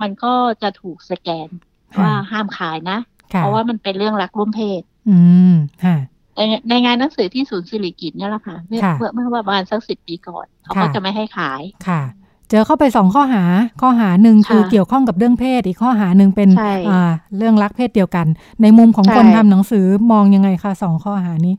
[0.00, 1.48] มันก็จะถูกสแกน
[1.94, 2.98] ค่ะว่าห้ามขายนะ
[3.32, 5.18] ค่ะเพราะว่ามันเป็นเรื่องรักร่วมเพศ อื
[5.52, 5.96] มค่ะ
[6.36, 12.02] ในในงานหนังสือที่ศูนย์สิริกิติ์เนี่ยแหละค่ะเมื่อค่ะเมื่อเมื่อประมาณสักสิบปีก่อนเขาก็ค่ะจะไม่ให้ขายค่ะ
[12.50, 13.44] เจอเข้าไปสองข้อหา
[13.80, 18.26] ข้อหาหนึ่งค่ะคือเกี่ยวข้องกับเรื่องเพศ อีกข้อหาหนึ่งเป็นใช่อ่าเรื่องรักเพศเดียวกัน
[18.62, 21.54] ในมุมของใช่คนทำหนังสือมองยังไงคะสองข้อหานี้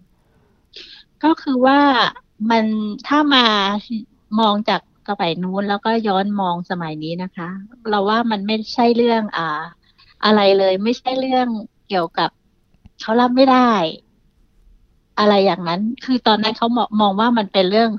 [1.23, 1.79] ก็คือว่า
[2.49, 2.65] มัน
[3.07, 3.45] ถ้ามา
[4.39, 7.49] มองจากสมัยนู้นแล้วก็ย้อนมองสมัยนี้นะคะ
[7.89, 9.61] เราว่ามันไม่ใช่เรื่องอ่า
[10.25, 11.47] อะไรเลย ไม่ใช่เรื่อง
[11.87, 12.29] เกี่ยวกับ
[13.01, 13.71] เขารับไม่ได้
[15.19, 17.89] อะไรอย่างนั้น คือตอนนั้นเขามองมองว่ามันเป็นเรื่อง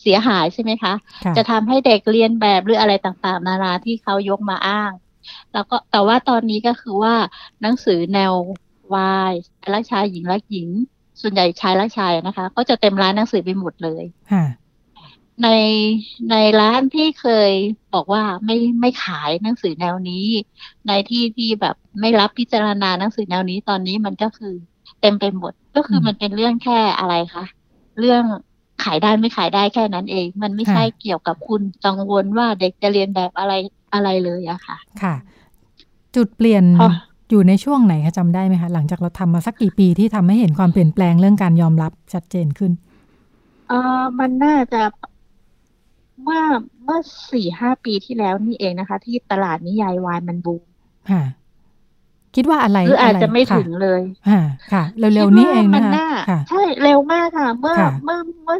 [0.00, 4.92] เสียหายใช่ไหมคะค่ะจะทำให้เด็กเรียนแบบหรืออะไรต่างๆ นานาที่เขายกมาอ้าง
[5.52, 7.14] แล้วก็แต่ว่าตอนนี้ก็คือว่า
[7.62, 8.32] หนังสือแนว
[8.94, 9.32] วาย
[9.74, 10.68] รักชายหญิงรักหญิง
[11.20, 14.44] ส่วนใหญ่ชายรักชายนะคะ ก็จะเต็มร้านหนังสือไปหมดเลยค่ะ
[15.42, 15.48] ใน
[16.30, 17.50] ในร้านที่เคย
[17.94, 20.26] บอกว่าไม่ไม่ขายหนังสือแนวนี้
[20.88, 24.54] ในที่ที่แบบไม่รับพิจารณาหนังสือแนวนี้ตอนนี้มันก็คือ
[25.00, 27.44] เต็มไปหมดก็คือมมันเป็นเรื่องแค่อะไรคะ
[28.00, 28.22] เรื่อง
[28.84, 33.52] ขายได้ไม่ขายได้แค่นั้นเอง มันไม่ใช่เกี่ยวกับคุณกังวลว่าเด็กจะเรียนแบบอะไร
[33.94, 35.14] อะไรเลยอะค่ะ ค่ะ
[36.16, 36.86] จุดเปลี่ยนอ๋อ
[37.30, 42.72] อยู่ในช่วงไหนคะจำได้ไหมคะหลังจากเราทำมาสักกี่ปีที่ทำให้เห็นความเปลี่ยนแปลงเรื่องการยอมรับชัดเจนขึ้น
[43.66, 44.82] เออมันน่าจะ
[46.22, 46.42] เมื่อ
[46.84, 47.00] เมื่อ
[47.32, 50.64] สี่ห้าปีที่แล้วนี่เองนะคะ ที่ตลาดนิยายวายมันบูม
[51.10, 51.22] ค่ะ
[52.34, 58.58] คิดว่าอะไรหรืออาจไรจะไม่ค่ถึงเลยค่ะค่ะ เร็วๆนี้เองคิดว่ามันะคะน่าค่ะใช่เร็วมากค่ะ เมื่อค่ะเมื่อเมื่อ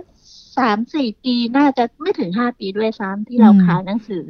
[0.58, 4.28] สามสี่ปีน่าจะไม่ถึงห้าปีด้วยซ้ำที่เราอืมขายหนังสือ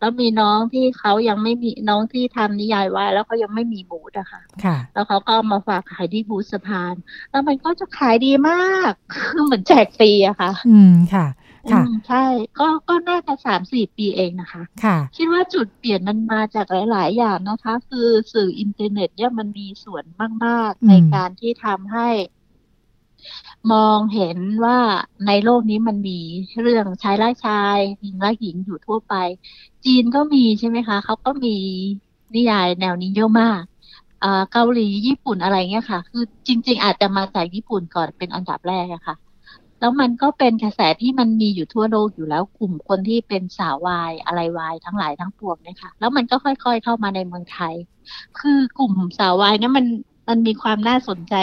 [0.00, 6.94] แล้วมีน้องที่เขายังไม่มีน้องที่ทำนิยายไว้แล้วเขายังไม่มีบูธอะค่ะค่ะ แล้วเขาก็เอามาฝากขายที่บูธสะพาน
[7.30, 11.26] แล้วมันก็จะขายดีมากคือเหมือนแจกฟรีอะค่ะ อืมค่ะ
[11.68, 12.24] ค่ะอืมใช่
[12.58, 20.04] ก็ก็น่าจะสามสี่ปีเองนะคะ ค่ะ คิดว่าจุดเปลี่ยนมันมาจากหลาย ๆ อย่างนะคะ คือสื่ออินเทอร์เน็ตเนี่ยมันมีส่วน
[20.44, 22.08] มากอืมๆในการที่ทำให้
[23.72, 24.78] มองเห็นว่า
[25.26, 26.18] ในโลกนี้มันมี
[26.60, 29.14] เรื่องชายรักชายหญิงรักหญิงอยู่ทั่วไป
[29.84, 31.56] จีนก็มีใช่ไหมคะ เขาก็มี
[32.34, 33.62] นิยายแนวนี้เยอะมาก
[34.22, 39.14] อ่าเกาหลีญี่ปุ่นอะไรเงี้ยค่ะ คือจริง ๆ อาจจะมาจากญี่ปุ่นก่อนเป็นอันดับแรกอะค่ะ
[39.80, 47.74] แล้วมันก็เป็นกระแสที่มันมีอยู่ทั่วโลกอยู่แล้วกลุ่มคนที่เป็นสาววายอะไรวายทั้งหลายทั้งปวงเนี่ยค่ะแล้วมันก็ค่อย ๆ เข้ามาในเมืองไทย
[48.40, 49.86] คือกลุ่มสาววายเนี่ยมัน
[50.28, 51.34] มันมีความน่าสนใจ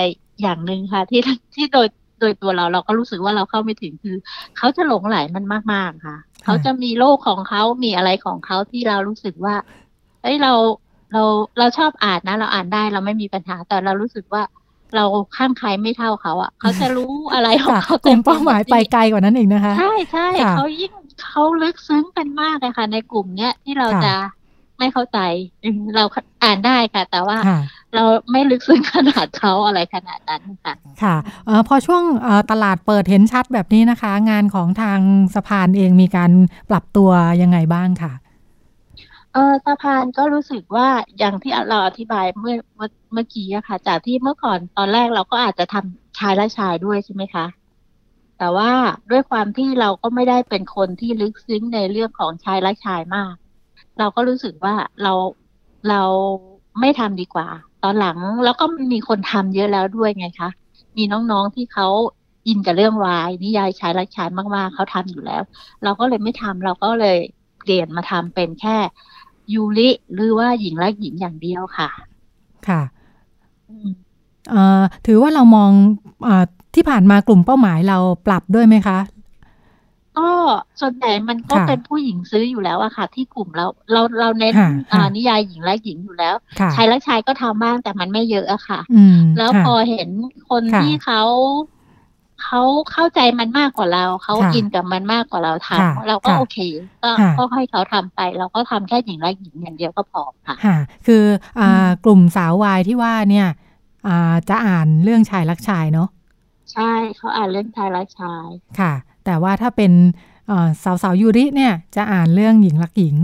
[0.41, 1.21] อย่างหนึ่งค่ะ ที่
[1.55, 1.87] ที่โดย
[2.19, 4.15] โดยตัวเราเราก็รู้สึกว่าเราเข้าไม่ถึงคือ
[4.57, 9.55] เขาจะหลงไหลมันมาก ๆ ค่ะ เขาจะมีโลกของเขามีอะไรของเขาที่เรารู้สึกว่า
[10.21, 10.53] เอ้ยเรา
[11.13, 11.23] เรา
[11.59, 14.43] เราชอบอ่านนะ เราอ่านได้เราไม่มีปัญหาแต่เรารู้สึกว่า
[14.95, 15.05] เรา
[15.37, 20.91] ข้างใครไม่เท่าเขาอะ เขาจะรู้อะไรของค่ะเขากลุ่มเป้าหมายไปไกลกว่านั้นอีกนะคะ ใช่ใช่ค่ะเขายิ่ง
[21.23, 24.15] เขาลึกซึ้งกันมากเลยค่ะ ในกลุ่มเนี้ยที่เราค่ะจะ
[24.79, 25.19] ไม่เข้าใจ
[25.63, 26.03] อืมเรา
[26.43, 27.59] อ่านได้ค่ะ แต่ว่าค่ะ
[27.95, 30.73] เราไม่ลึกซึ้งขนาดเขาอะไรขนาดนั้นค่ะ
[31.03, 34.99] ค่ะเออพอช่วงเอ่อตลาดเปิดเห็นชัดแบบนี้นะคะ งานของทาง
[35.35, 36.31] สะพานเองมีการ
[36.69, 37.09] ปรับตัว
[37.41, 38.13] ยังไงบ้างค่ะ
[39.37, 47.45] เออสะพานก็รู้สึกว่าอย่างที่เราอธิบายเมื่อเมื่อเมื่อกี้อะค่ะ จากที่เมื่อก่อนตอนแรกเราก็อาจจะทำชายและชายด้วยใช่ไหมคะ
[48.37, 48.71] แต่ว่า
[49.11, 53.33] ด้วยความที่เราก็ไม่ได้เป็นคนที่ลึกซึ้งในเรื่องของชายและชายมาก
[53.99, 55.13] เราก็รู้สึกว่าเรา
[55.89, 56.01] เรา
[56.79, 57.47] ไม่ทำดีกว่า
[57.83, 60.49] ตอนหลังแล้วก็มีคนทำเยอะแล้วด้วยไงคะ
[60.97, 61.87] มีน้องๆที่เขา
[62.47, 65.41] อินกับเรื่องวายนิยายชายและชายมากๆเขาทำอยู่แล้ว
[65.83, 67.17] เราก็เลยไม่ทำเราก็เลย
[67.61, 68.77] เปลี่ยนมาทำเป็นแค่
[69.53, 71.89] ยูริหรือว่าหญิงและหญิงอย่างเดียวค่ะ
[72.67, 72.81] ค่ะ
[73.69, 73.89] อืม
[74.49, 75.71] เอ่อถือว่าเรามอง
[76.23, 78.99] เออที่ผ่านมากลุ่มเป้าหมายเราปรับด้วยไหมคะ
[80.17, 80.29] ก็
[80.81, 90.09] ส่วนใหญ่มันก็ค่ะเป็นผู้หญิงซื้ออยู่แล้วอะค่ะ ที่กลุ่มเราเราเราเน้นค่ะอ่าค่ะนิยายหญิงและหญิงอยู่แล้วค่ะชายและชายก็ทำบ้างแต่มันไม่เยอะอะค่ะอืมแล้วค่ะพอเห็น
[90.49, 91.21] คนค่ะที่เขา
[92.47, 96.57] เขาเข้าใจมันมากกว่าเรา เขาค่ะอินกับมันมากกว่าเราทค่ะำเราก็ค่ะโอเค
[97.03, 101.23] ก็ค่ะก็ให้เขาทำไป เราก็ทำแค่หญิงและหญิงอย่างเดียวก็พอค่ะค่ะคือ
[101.59, 103.47] อ่าอืมกลุ่มสาววายที่ว่าเนี่ย
[104.07, 106.09] อ่าจะอ่านเรื่องชายรักชายเนาะ
[106.73, 108.47] ใช่เขาอ่านเรื่องชายและชาย
[108.79, 108.93] ค่ะ
[109.25, 109.91] แต่ว่าถ้าเป็น
[110.47, 113.15] เอ่อสาวสาวๆยูริเนี่ยจะอ่านเรื่องหญิงรักหญิง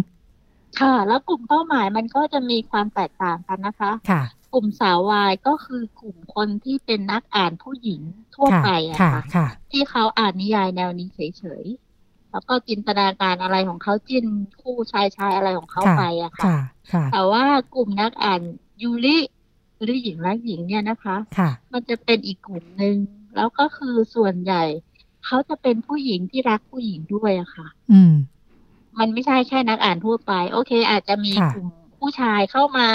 [0.79, 4.21] ค่ะ แล้วกลุ่มเป้าหมายมันก็จะมีความแตกต่างกันนะคะ ค่ะ
[4.53, 8.01] กลุ่มสาววายก็คือกลุ่มคนที่เป็นนักอ่านผู้หญิง
[8.35, 14.25] ทั่วค่ะไปอะค่ะค่ะค่ะ ที่เขาอ่านนิยายแนวนี้เฉยๆ แล้วก็จินตนาการอะไรของเขาจิ้น
[14.61, 16.57] คู่ชายชายอะไรของเขาค่ะไปอะค่ะค่ะ
[16.91, 17.43] ค่ะ แต่ว่า
[17.75, 18.41] กลุ่มนักอ่าน
[18.81, 19.17] ยูริ
[19.81, 22.95] หรือหญิงรักหญิงเนี่ยนะคะค่ะมันจะเป็นอีกกลุ่มหนึ่ง
[23.35, 24.63] แล้วก็คือส่วนใหญ่
[25.25, 28.13] เขาจะเป็นผู้หญิงที่รักผู้หญิงด้วยอะค่ะ อืม
[28.99, 31.67] มันไม่ใช่แค่นักอ่านทั่วไป โอเค อาจจะมีค่ะกลุ่ม
[32.03, 32.87] ผู้ชายเข้ามา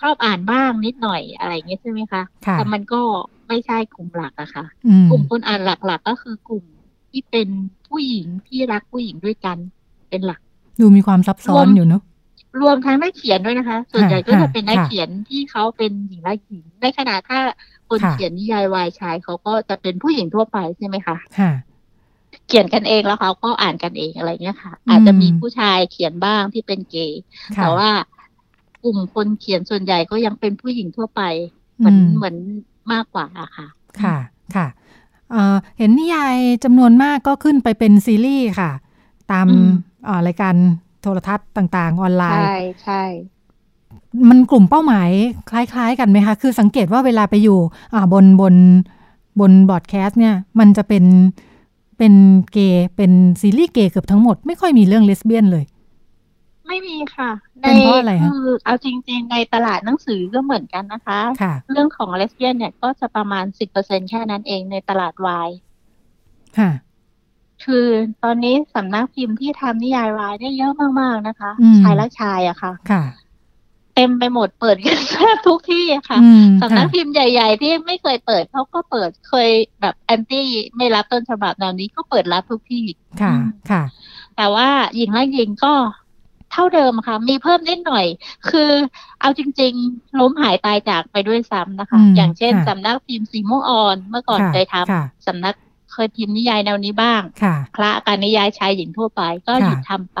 [0.00, 3.00] ชอบอ่านบ้างนิดหน่อยอะไรอย่างเงี้ยใช่ไหมคะค่ะแต่มันก็
[3.48, 6.64] ไม่ใช่กลุ่มหลักอะค่ะอืมกลุ่มคนอ่านหลักๆ ก็คือกลุ่ม
[7.10, 7.48] ที่เป็น
[7.88, 9.56] ผู้หญิงที่รักผู้หญิงด้วยกัน
[10.10, 10.40] เป็นหลัก
[10.80, 12.02] ดูมีความซับซ้อนรวมอยู่เนาะ
[12.62, 17.38] รวมทั้งนักเขียนด้วยนะคะ ส่วนใหญ่ก็ค่ะจะเป็นนักค่ะเขียนที่เขาเป็นหญิงรักหญิงในขณะถ้า
[17.88, 21.52] คนค่ะเขียนนิยายวายชายเขาก็จะเป็นผู้หญิงทั่วไปใช่ไหมคะค่ะ
[22.46, 27.20] เขียนกันเองแล้วเขาก็อ่านกันเองอะไรเงี้ยค่ะอืมอาจจะมีผู้ชายเขียนบ้างที่เป็นเกย์
[27.56, 27.88] ค่ะแต่ว่า
[28.84, 31.22] กลุ่มคนเขียนส่วนใหญ่ก็ยังเป็นผู้หญิงทั่วไป
[31.78, 32.36] เหมือนอืมเหมือน
[32.92, 33.66] มากกว่าอะค่ะ
[34.02, 34.16] ค่ะ
[34.56, 34.66] ค่ะ
[35.30, 38.70] เเห็นนิยายจำนวนมากก็ขึ้นไปเป็นซีรีส์ค่ะ
[39.32, 39.46] ตาม
[40.26, 40.54] รายการ
[41.02, 43.02] โทรทัศน์ต่าง ๆ ออนไลน์ ใช่ใช่
[44.28, 45.10] มันกลุ่มเป้าหมาย
[45.50, 47.58] คล้าย ๆ กันไหมคะ คือสังเกตว่าเวลาไปอยู่
[48.12, 48.54] บนบน
[49.40, 51.04] บนบอดแคสต์เนี่ย มันจะเป็น
[51.98, 52.14] เป็น
[52.52, 55.64] เกย์เป็นซีรีส์เกย์เกือบทั้งหมด ไม่ค่อยมีเรื่องเลสเบี้ยนเลย
[56.66, 57.30] ไม่มีค่ะ
[57.64, 65.48] เป็นเพราะอะไรคะคือเอาจริง ๆ ในตลาดหนังสือก็เหมือนกันนะคะค่ะเรื่องของเลสเบี้ยนเนี่ยก็จะประมาณสิบเปอร์เซ็นแค่นั้นเองในตลาดวาย
[66.58, 66.70] ค่ะ
[67.64, 67.88] คือ
[68.24, 71.50] ตอนนี้สำนักพิมพ์ที่ทำนิยายวายได้เยอะมากๆนะคะ
[71.80, 73.04] ชายและชายอะค่ะ ค่ะ
[73.94, 76.18] เต็มไปหมดเปิดกันแทบทุกที่อะค่ะ
[76.62, 79.50] สำนักพิมพ์ใหญ่ ๆ ที่ไม่เคยเปิดเขาก็เปิดเคย
[79.80, 82.84] แบบแอนตี้ไม่รับต้นฉบับแนวนี้ก็เปิดรับทุกที่
[83.22, 83.34] ค่ะ
[83.70, 83.82] ค่ะ
[84.36, 85.74] แต่ว่าหญิงและหญิงก็
[86.54, 88.06] เท่าเดิมค่ะ มีเพิ่มนิดหน่อย
[88.50, 88.70] คือ
[89.20, 95.54] เอาจริง ๆ ล้มหายตายจากไปด้วยซ้ำนะคะ อย่างเช่นสำนักพิมพ์สีม่วงอ่อนเมื่อก่อนเคยทำสำนัก
[95.92, 97.20] เคยพิมพ์นิยายแนวนี้บ้าง
[97.76, 100.20] คละการนิยายชายหญิงทั่วไปก็หยุดทำไป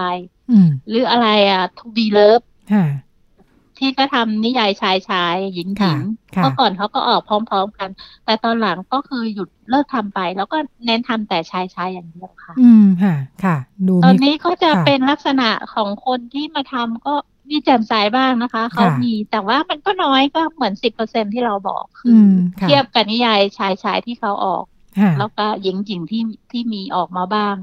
[0.88, 2.40] หรืออะไรอะทูบีเลิฟ
[3.78, 6.00] ที่ก็ทำนิยายชายชายหญิงหญิง
[6.36, 7.88] เมื่อก่อนเขาก็ออกพร้อม ๆ กัน
[8.24, 13.56] แต่ตอนหลังก็คือหยุดเลิกทำไป แล้วก็เน้นทำแต่ชายชายอย่างเดียวค่ะ อืมค่ะค่ะ
[13.86, 17.14] ดูตอนนี้ก็จะเป็นลักษณะของคนที่มาทำก็
[17.50, 22.20] มีแจ่มใสบ้างนะคะ เขามีแต่ว่ามันก็น้อยก็เหมือนสิบเปอร์เซ็นที่เราบอกคือ
[22.60, 24.64] เทียบกับนิยายชายชายที่เขาออก
[25.18, 27.54] แล้วก็หญิงหญิงที่ที่มีออกมาบ้าง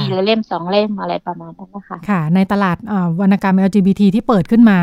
[0.00, 2.76] ปีละเล่มสองเล่มอะไรประมาณนั้นนะคะค่ะ ในตลาด
[3.20, 4.78] วรรณกรรม LGBT ที่เปิดขึ้นมา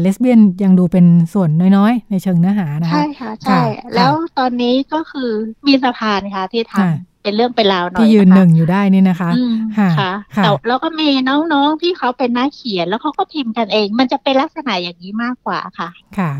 [0.00, 3.60] เลสเบี้ยนยังดูเป็นส่วนน้อยๆ ในเชิงเนื้อหานะคะ ใช่ค่ะ ใช่
[3.94, 5.30] แล้วตอนนี้ก็คือ
[5.66, 9.30] มีสะพานค่ะที่ทำเป็นเรื่องเป็นราวหน่อยที่ยืนหนึ่งอยู่ได้นี่นะคะ
[9.78, 15.88] ค่ะแต่แล้วก็มีน้องๆที่เขาเป็นนักเขียนแล้วเขาก็พิมพ์กันเอง มันจะเป็นลักษณะอย่างนี้มากกว่าค่ะ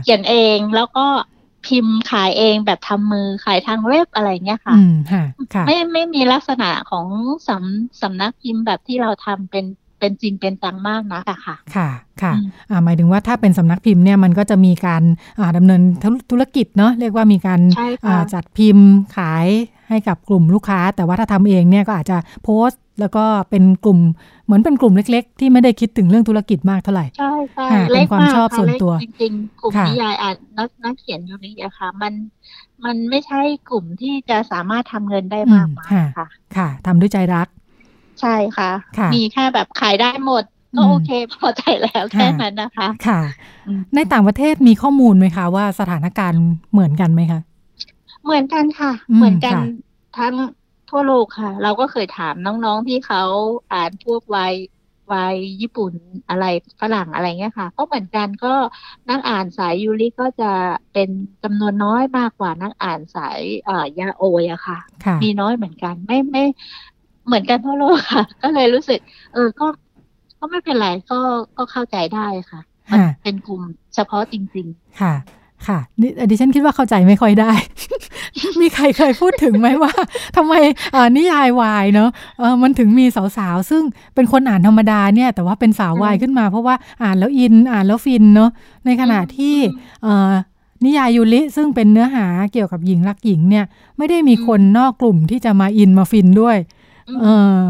[0.04, 1.06] เขียนเองแล้วก็
[1.66, 4.74] พิมพ์ขายเองแบบทำมือขายทางเว็บอะไรเงี้ยค่ะ
[5.66, 7.06] ไม่ไม่มีลักษณะของ
[7.48, 9.64] สำสำนักพิมพ์แบบที่เราทำเป็น
[9.98, 11.88] เป็นจริงเป็นจังมากนะค่ะ ค่ะ
[12.22, 12.32] ค่ะ
[12.84, 15.02] หมายถึงว่าถ้าเป็นสำนักพิมพ์เนี่ยมันก็จะมีการ
[15.56, 15.82] ดำเนิน
[16.30, 17.60] ธุรกิจเนาะเรียกว่ามีการ
[18.34, 19.46] จัดพิมพ์ขาย
[19.90, 23.98] ให้กับกลุ่มลูกค้า แต่ว่าถ้าทำเองเนี่ยก็อาจจะโพสต์ แล้วก็เป็นกลุ่ม
[24.44, 32.12] เหมือนเป็นกลุ่มเล็ก ๆ ที่ไม่ได้คิดถึงเรื่องธุรกิจมากเท่าไหร่ใช่ใช่เป็นความชอบส่วนตัวจริงๆกลุ่มนิยายอ่านนักนักเขียนยูนิอะค่ะมัน
[32.84, 36.26] มันไม่ใช่กลุ่มที่จะสามารถทำเงินได้มากมายค่ะ
[36.56, 37.48] ค่ะทำด้วยใจรัก
[38.20, 38.70] ใช่ค่ะ
[39.14, 40.44] มีแค่แบบขายได้หมด
[40.76, 43.20] ก็โอเคพอใจแล้วแค่นั้นนะคะ ค่ะ
[43.94, 47.40] ในต่างประเทศมีข้อมูลไหมคะว่าสถานการณ์เหมือนกันไหมคะ
[48.24, 49.56] เหมือนกันค่ะ เหมือนกัน
[50.16, 50.34] ทั้ง
[50.90, 53.22] ทั่วโลกค่ะ เราก็เคยถามน้องๆที่เขา
[53.72, 54.54] อ่านพวกวัย
[55.12, 55.92] วายญี่ปุ่น
[56.28, 56.44] อะไร
[56.80, 58.54] ฝรั่งอะไรเงี้ยค่ะ ก็เหมือนกันก็
[59.10, 60.52] นักอ่านสายยูริก็จะ
[60.92, 61.08] เป็น
[61.42, 64.78] จำนวนน้อยมากกว่านักอ่านสายอ่ายาโอยอะค่ะ
[65.22, 66.44] มีน้อยเหมือนกันไม่ไม่
[67.26, 69.00] เหมือนกันทั่วโลกค่ะ ก็เลยรู้สึก
[69.32, 69.66] เออก็
[70.38, 71.20] ก็ไม่เป็นไรก็
[71.56, 72.60] ก็เข้าใจได้ค่ะ
[72.92, 73.62] มันเป็นกลุ่ม
[73.94, 75.14] เฉพาะจริง ๆ ค่ะ
[75.68, 75.78] ค่ะ
[76.30, 77.52] ดิฉันคิดว่าเข้าใจไม่ค่อยได้
[78.60, 79.92] มีใครเคยพูดถึงไหมว่า
[80.36, 80.54] ทำไม
[81.16, 83.04] นิยายวายเนาะเออมันถึงมี
[83.38, 83.82] สาวๆ ซึ่ง
[84.14, 88.50] เป็นคนอ่านธรรมดาเนี่ย แต่ว่าเป็นสาววายขึ้นมา เพราะว่าอ่านแล้วอินอ่านแล้วฟินเนาะ
[88.86, 89.56] ในขณะที่
[90.84, 93.64] นิยายยูริซึ่งเป็นเนื้อหาเกี่ยวกับหญิงรักหญิงเนี่ย
[93.98, 96.56] ไม่ได้มีคนนอกกลุ่มที่จะมาอินมาฟินด้วย
[97.20, 97.26] เอ
[97.60, 97.62] อ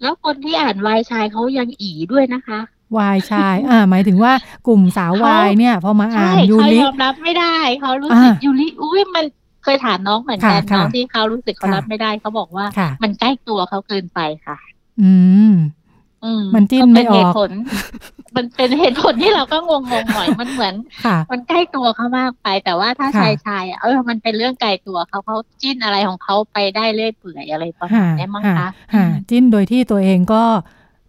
[0.00, 2.58] แล้วคนที่อ่านวายชายเขายังอีด้วยนะคะ
[2.98, 4.32] วายชาย อ่า หมายถึงว่า
[4.66, 9.24] กลุ่มสาววายเนี่ย พอมาอ่านยูริเขายอมรับไม่ได้เขารู้สึกยูริอุ้ยมัน
[9.64, 12.66] เคยถามน้องเหมือนกันน้องที่เขารู้สึกเขารับไม่ได้เขาบอกว่า
[13.02, 14.58] มันใกล้ตัวเขาเกินไปค่ะ
[15.02, 15.12] อื
[15.50, 15.54] ม
[16.54, 17.34] มันจิ้นไม่ออก
[18.36, 20.74] มันเป็นเหตุผลที่เราก็งงงหน่อยมันเหมือน
[21.32, 28.68] มันใกล้ตัวเขามากไป แต่ว่าถ้าชายชายเออมันเป็นเรื่องไกลตัวเขาเขาจิ้นอะไรของเขาไปได้เรื่อยเปื่อยอะไรประมาณนี้มั้งคะ
[29.28, 30.42] จิ้นโดยที่ตัวเองก็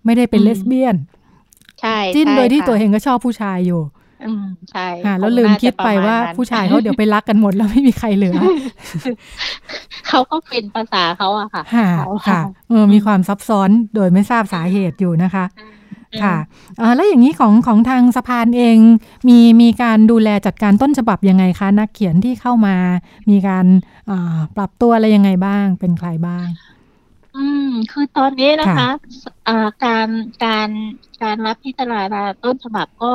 [0.06, 3.82] ไม่ได้เป็นเลสเบี้ยนใช่จิ้นโดยที่ตัวเองก็ชอบผู้ชายอยู่
[4.26, 4.88] อืมใช่
[5.20, 8.36] แล้วลืมคิดไปว่าผู้ชายเขาเดี๋ยวไปรักกันหมดแล้วไม่มีใครเหลือ
[10.10, 15.46] เขาก็เป็นภาษาเขาอะค่ะค่ะเออมีความซับซ้อนโดยไม่ทราบสาเหตุอยู่นะคะ
[16.24, 16.36] ค่ะ
[16.96, 18.78] แล้วอย่างนี้ของของทางสะพานเอง
[19.28, 22.76] มีมีการดูแลจัดการต้นฉบับยังไงคะ นักเขียนที่เข้ามา
[23.30, 23.66] มีการ
[24.58, 26.46] ปรับตัวอะไรยังไงบ้าง เป็นใครบ้าง
[27.36, 30.08] อืม คือตอนนี้นะคะะการ
[30.46, 30.70] การ
[31.24, 33.14] การรับพิจารณาต้นฉบับก็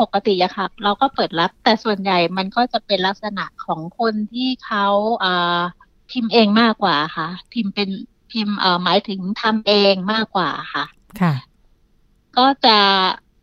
[0.00, 4.86] ปกติอะค่ะ เราก็เปิดรับ แต่ส่วนใหญ่มันก็จะเป็นลักษณะของคนที่เขา
[5.24, 5.60] อ่า
[6.10, 7.88] พิมพ์เองมากกว่าค่ะ พิมพ์เป็น
[8.32, 10.84] พิมพ์เอ่อหมายถึงทำเองมากกว่าค่ะ
[11.20, 11.34] ค่ะ
[12.38, 12.78] ก็จะ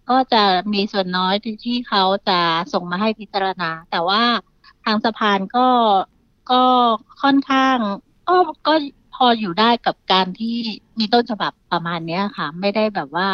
[0.10, 2.40] ก็จะมีส่วนน้อยที่ที่เขาจะ
[2.74, 4.24] ส่งมาให้พิจารณา แต่ว่า
[4.86, 5.68] ทางสะพานก็
[6.52, 6.64] ก็
[7.24, 7.78] ค่อนข้าง
[8.30, 10.56] ก็ก็พ ออยู่ได้กับการที่
[11.00, 13.28] มีต้นฉบับประมาณเนี้ยค่ะ ไม่ได้แบบว่า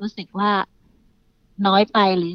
[0.00, 0.50] รู้สึกว่า
[1.66, 2.34] น้อยไปหรือ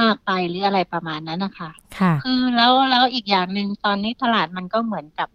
[0.00, 5.28] มากไปหรืออะไรประมาณนั้นนะคะค่ะ คือแล้วแล้วอีกอย่างหนึ่งตอนนี้ตลาดมันก็เหมือนกับ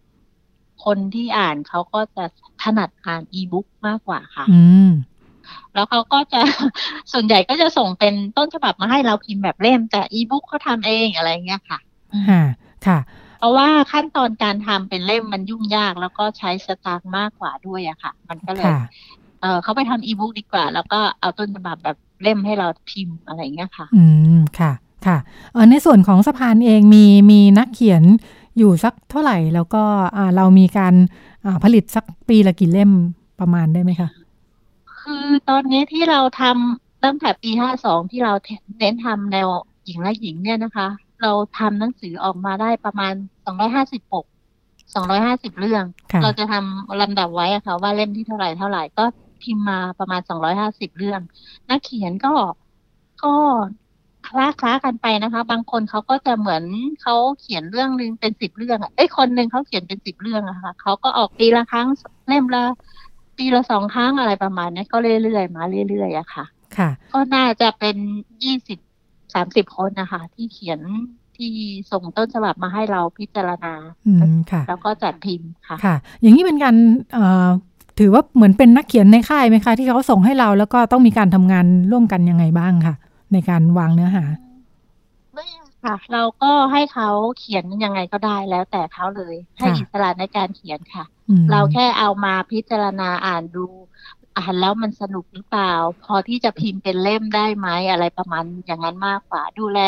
[0.86, 2.26] คนที่อ่านเขาก็จะ
[2.62, 4.92] ถนัดอ่านอีบุ๊กมากกว่าค่ะ อืม
[5.74, 6.42] แล้วเขาก็จะ
[7.12, 11.80] ส่วนใหญ่ก็จะส่งเป็นต้นฉบับมาให้เราพิมพ์แบบเล่ม แต่อีบุ๊กเขาทำเองอะไรเงี้ยค่ะ
[12.30, 12.44] ค่ะ
[12.86, 18.88] ค่ะเพ ราะว่าขั้นตอนการทำเป็นเล่มมันยุ่งยาก แล้วก็ใช้สตางค์มากกว่าด้วยอะค่ะ มันก็เลยค่ะ
[19.42, 24.04] เออเขาไปทำอีบุ๊กดีกว่า แล้วก็เอาต้นฉบับแบบเล่มให้เราพิมพ์อะไรเงี้ยค่ะ อื
[24.38, 24.72] มค่ะ
[25.06, 25.18] ค่ะ
[25.52, 28.04] เออในส่วนของสะพานเองมีมีนักเขียน
[28.58, 29.84] อยู่สักเท่าไหร่ แล้วก็
[30.18, 30.94] อ่าเรามีการ
[31.46, 32.92] อ่าผลิตสักปีละกี่เล่ม
[33.40, 34.10] ประมาณได้ไหมคะ
[35.02, 38.34] คือตอนนี้ที่เราทำตั้งแต่ปีห้าสองที่เรา
[38.80, 39.48] เน้นทำแนว
[39.86, 40.88] หญิงและหญิงเนี่ยนะคะ
[41.22, 43.14] เราทำหนังสือออกมาได้ประมาณ
[43.46, 44.26] สองร้อยห้าสิบปก
[44.94, 49.04] สองร้อยห้าสิบเรื่องค่ะเราจะทำลำดับไว้อะค่ะ ว่าเล่มที่เท่าไหร่เท่าไหร่ก็
[49.42, 51.22] พิมพ์มาประมาณสองร้อยห้าสิบเรื่อง
[51.70, 52.34] นักเขียนก็
[53.24, 53.34] ก็
[54.28, 56.64] คล้าคล้ากันไปนะคะ บางคนเขาก็จะเหมือน
[57.02, 61.88] เขาเขียนเรื่องหนึ่งเป็นสิบเรื่องอะเอ้ยคนหนึ่งเขาเขียนเป็นสิบเรื่องอะค่ะเขาก็ออกปีละครั้ง
[62.28, 62.64] เล่มละ
[63.38, 66.46] ปีละสองครั้งอะไรประมาณนี้ก็เรื่อยๆมาเรื่อยๆอะค่ะ
[66.78, 67.96] ค่ะ ก็น่าจะเป็น
[68.44, 68.80] ยี่สิบ
[69.34, 70.80] สามสิบคนนะคะ ที่เขียน
[71.38, 71.54] ที่
[71.92, 73.74] ส่งต้นฉบับมาให้เราพิจารณา
[74.08, 74.20] อืม
[74.52, 76.76] ค่ะแล้วก็จัดพิมพ์ค่ะค่ะ อย่างนี้เป็นการ
[77.14, 77.48] เอ่อ
[78.00, 82.96] ถือว่าเหมือนเป็นนักเขียนในค่ายไหมคะ ที่เขาส่งให้เราแล้วก็ต้องมีการทำงานร่วมกันยังไงบ้างค่ะ
[83.34, 84.24] ในการวางเนื้อหา
[85.34, 85.46] ไม่
[85.84, 87.10] ค่ะ เราก็ให้เขา
[87.40, 93.66] เขียนยังไงก็ได้แล้วแต่เขาเลย ให้ค่ะอิสระในการเขียนค่ะอืมเราแค่เอามาพิจารณาอ่านดู
[94.38, 99.80] อ่านแล้วมันสนุกหรือเปล่า พอที่จะพิมพ์เป็นเล่มได้ไหมอะไรประมาณอย่างนั้นมากกว่า ดูแล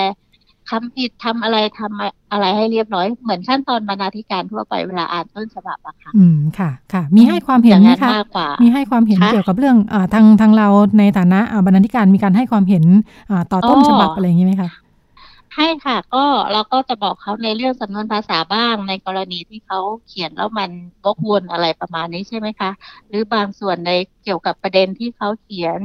[0.69, 10.67] ทำผิดทำอะไรทำอะไรให้เรียบร้อย เหมือนขั้นตอนบรรณาธิการทั่วไปเวลาอ่านต้นฉบับอะค่ะ อืมค่ะ ค่ะ มีให้ความเห็นอย่างไหมนั้นคะมากกว่ามีให้ความเห็นคะเกี่ยวกับเรื่องอาทางทางเรา
[10.99, 12.83] ในฐานะอ่าบรรณาธิการมีการให้ความเห็น
[13.29, 14.69] อ่าต่อต้นอ๋อฉบับอะไรอย่างนี้ไหมคะ
[15.57, 20.69] ให้ค่ะ ก็เราก็จะบอกเขาในเรื่องสำนวนภาษาบ้าง ในกรณีที่เขาเขียนแล้วมัน
[21.03, 22.71] วกวนอะไรประมาณนี้ใช่ไหมคะ
[23.07, 23.91] หรือบางส่วนใน
[24.23, 25.81] เกี่ยวกับประเด็นที่เขาเขียน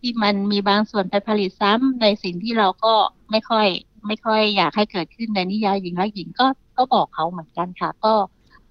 [0.00, 2.94] ที่มันมีบางส่วนไปผลิตซ้ำในสิ่งที่เราก็
[3.30, 3.66] ไม่ค่อย
[4.06, 8.14] ไม่ค่อยอยากให้เกิดขึ้นในนิยายหญิงและหญิงก็ก็บอกเขาเหมือนกันค่ะ ก็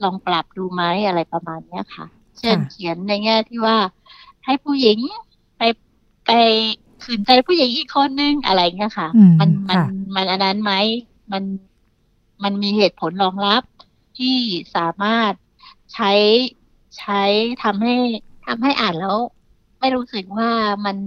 [0.04, 2.06] ลองปรับดูไหมอะไรประมาณเนี้ยค่ะ
[2.40, 3.78] เช่นค่ะเขียนในแง่ที่ว่า
[4.46, 5.00] ให้ผู้หญิง
[5.58, 5.62] ไป
[6.26, 6.32] ไป
[7.04, 9.86] ขืนใจผู้หญิงอีกคนนึงอะไรเงี้ยค่ะอืมมันมันค่ะ
[10.16, 10.74] มันอันนั้นไหม
[11.32, 11.44] มัน
[12.44, 13.64] มันมีเหตุผลรองรับ
[14.18, 14.38] ที่
[14.76, 15.34] สามารถ
[15.94, 16.12] ใช้
[16.98, 17.22] ใช้
[17.64, 17.96] ทำให้
[18.46, 19.18] ทำให้อ่านแล้ว
[19.80, 20.50] ไม่รู้สึกว่า
[20.86, 20.98] มัน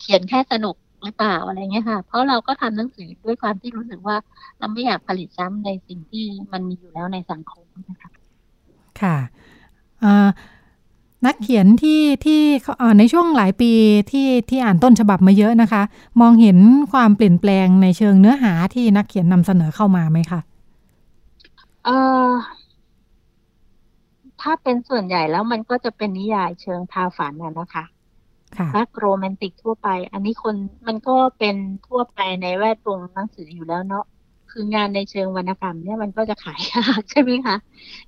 [0.00, 4.16] เขียนแค่สนุกหรือเปล่าอะไรเงี้ยค่ะ เพราะเราก็ทำหนังสือด้วยความที่รู้สึกว่า
[4.58, 8.10] เราไม่อยากผลิตซ้ำในสิ่งที่มันมีอยู่แล้วในสังคมนะคะ
[9.00, 9.16] ค่ะ
[10.04, 10.28] อ่า
[11.26, 13.72] นักเขียนที่ที่เขาอ่าในช่วงหลายปี
[14.10, 15.82] ที่ที่อ่านต้นฉบับมาเยอะนะคะ
[16.20, 16.58] มองเห็น
[16.92, 20.40] ความเปลี่ยนแปลงในเชิงเนื้อหาที่นักเขียนนำเสนอเข้ามาไหมคะ
[21.84, 22.30] เออ
[24.40, 27.84] ถ้าเป็นส่วนใหญ่แล้วมันก็จะเป็นนิยายเชิงพาฝันน่ะนะคะ
[28.58, 30.56] ค่ะรักโรแมนติกทั่วไป อันนี้คน
[30.86, 31.56] มันก็เป็น
[31.86, 34.04] ทั่วไปในแวดวงหนังสืออยู่แล้วเนาะ
[34.54, 37.56] คืองานในเชิงวรรณกรรมเนี่ยมันก็จะขายยากใช่ไหมคะ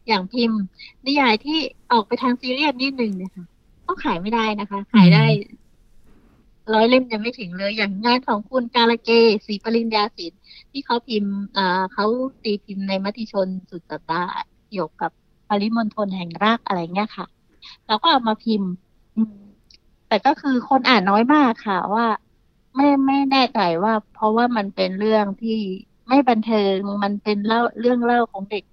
[0.07, 0.61] อย่างพิมพ์
[1.07, 1.59] นิยายที่
[1.93, 3.45] ออกไปทางซีเรียสนิดนึงเนะคะ
[3.87, 5.25] ก็ขายไม่ได้นะคะ ขายได้
[6.75, 9.11] ร้อยเล่มยังไม่ถึงเลย อย่างงานของคุณกาลเก
[9.47, 12.05] ศรีปริญญาศิลป์ที่เขาพิมพ์อ่าเขา
[12.45, 14.33] ตีพิมพ์ในมติชนสุดสัปดาห์
[14.71, 15.11] เกี่ยวกับ
[15.49, 17.27] ปริมณฑลแห่งรักอะไรเงี้ยค่ะ
[17.87, 18.71] เราก็เอามาพิมพ์
[19.17, 19.37] อืม
[20.09, 22.07] แต่ก็คือคนอ่านน้อยมากค่ะว่า
[22.75, 25.59] ไม่ไม่แน่ใจว่า เพราะว่ามันเป็นเรื่องที่
[26.07, 28.65] ไม่บันเทิงมันเป็นเล่าเรื่องเล่าของเด็ก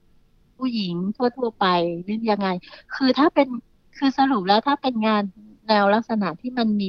[0.58, 0.96] ผู้หญิง
[1.38, 1.66] ทั่วๆไป
[2.04, 2.48] หรือยังไง
[2.96, 3.48] คือถ้าเป็น
[3.98, 5.24] คือสรุปแล้วถ้าเป็นงาน
[5.68, 6.88] แนวลักษณะที่มันมี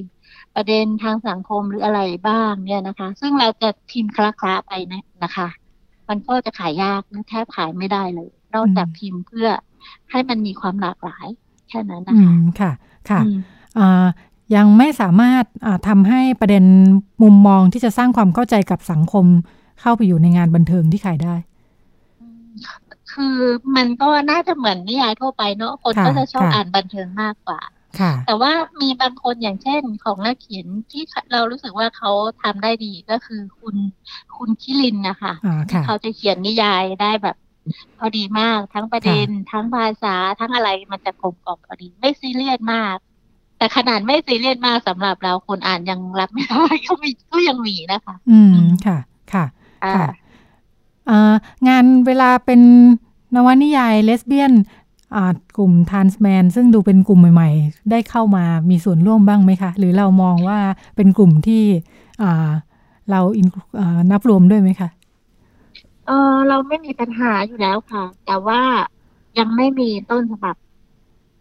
[0.54, 5.48] ประเด็นทางสังคมหรืออะไรบ้างเนี่ยนะคะ ซึ่งเราจะพิมพ์คละๆไปนะนะคะ
[6.08, 9.48] มันก็จะขายยากนะแทบขายไม่ได้เลย นอกจากพิมพ์เพื่อ
[10.10, 11.26] ให้มันมีความหลากหลาย
[11.68, 12.70] แค่นั้นนะอืคะมค่ะ
[13.10, 13.38] ค่ะอืม
[13.78, 14.06] อ่า
[14.56, 16.64] ยังไม่สามารถอ่าทำให้ประเด็น
[17.22, 19.26] มุมมองที่จะสร้างความเข้าใจกับสังคม
[19.80, 21.34] เข้าไปอยู่ในงานบันเทิงที่ขายได้
[23.12, 23.36] คือ
[23.76, 27.60] มันก็น่าจะเหมือนนิยายทั่วไปเนอะคนค่ะก็จะชอบค่ะอ่านบันเทิงมากกว่า
[28.00, 31.02] ค่ะแต่ว่ามีบางคนอย่างเช่นของนักเขียนที่
[31.32, 32.10] เรารู้สึกว่าเขา
[32.42, 33.76] ทำได้ดีก็คือคุณ
[34.36, 37.36] คุณคิรินนะคะอ่าที่ค่ะเขาจะเขียนนิยายได้แบบ
[37.98, 42.96] พอดีมาก ทั้งประเด็น ทั้งภาษาทั้งอะไรมันจะกลมกล่อมพอดีไม่ซีเรียสมาก
[43.58, 48.56] แต่ขนาดไม่ซีเรียสมากสำหรับเราคนอ่านยังรับไม่ได้ก็มีก็ยังมีนะคะ อืม
[48.86, 48.98] ค่ะ
[49.32, 49.63] ค่ะอ่าค่ะอ่า
[51.68, 52.60] งานเวลาเป็น
[53.34, 54.52] นวนิยายเลสเบี้ยน
[55.56, 60.58] กลุ่มทานส์แมนซึ่งดูเป็นกลุ่มใหม่ ๆ ได้เข้ามามีส่วนร่วมบ้างไหมคะ หรือเรามองว่า
[60.96, 61.62] เป็นกลุ่มที่
[63.10, 63.20] เรา
[64.10, 64.88] นับรวมด้วยไหมคะ
[66.06, 68.60] เออเราไม่มีปัญหาอยู่แล้วค่ะ แต่ว่า
[69.38, 70.56] ยังไม่มีต้นฉบับ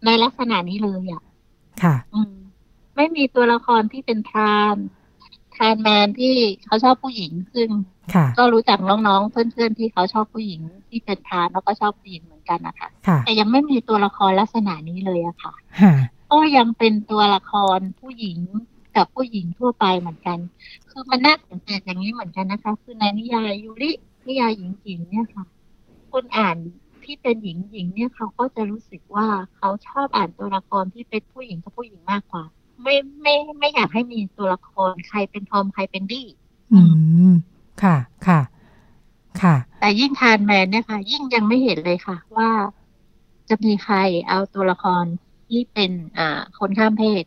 [0.04, 1.22] ในลักษณะนี้เลยอะ
[1.82, 2.32] ค่ะ อืม
[2.96, 4.74] ไม่มีตัวละครที่เป็นทาน
[5.56, 6.34] ทานแมนที่
[6.64, 7.68] เขาชอบผู้หญิงซึ่ง
[8.38, 12.88] ก็รู้จักน้องๆ เพื่อนๆที่เขาชอบผู้หญิงที่เป็นทานแล้วก็ชอบผู้หญิงเหมือนกันนะคะ
[13.24, 15.54] แต่ยังไม่มีตัวละครลักษณะนี้เลยอะค่ะ
[16.32, 18.38] ก็ยังเป็นตัวละครผู้หญิง
[18.96, 20.38] กับผู้หญิงทั่วไปเหมือนกัน
[20.90, 23.90] คือมันน่าสังเกตอย่างนี้เหมือนกันนะคะ คือในนิยายยูริ
[24.26, 25.44] นิยายหญิงหญิงเนี่ยค่ะ
[26.12, 26.56] คนอ่าน
[27.04, 29.26] ที่เป็นหญิงหญิงเนี่ยเขาก็จะรู้สึกว่า
[29.56, 32.44] เขาชอบอ่านตัวละครที่เป็นผู้หญิงกับผู้หญิงมากกว่า
[32.84, 36.26] ไม่ไม่ไม่อยากให้มีตัวละครใครเป็นทอมใครเป็นดี้
[36.72, 36.80] อื
[37.30, 37.34] ม
[37.82, 38.40] ค่ะค่ะ
[39.42, 42.50] ค่ะ แต่ยิ่งทานแมนเนี่ยค่ะ ยิ่งยังไม่เห็นเลยค่ะ ว่า
[43.48, 43.96] จะมีใคร
[44.28, 45.04] เอาตัวละคร
[45.48, 47.24] ที่เป็นอ่าคนข้ามเพศ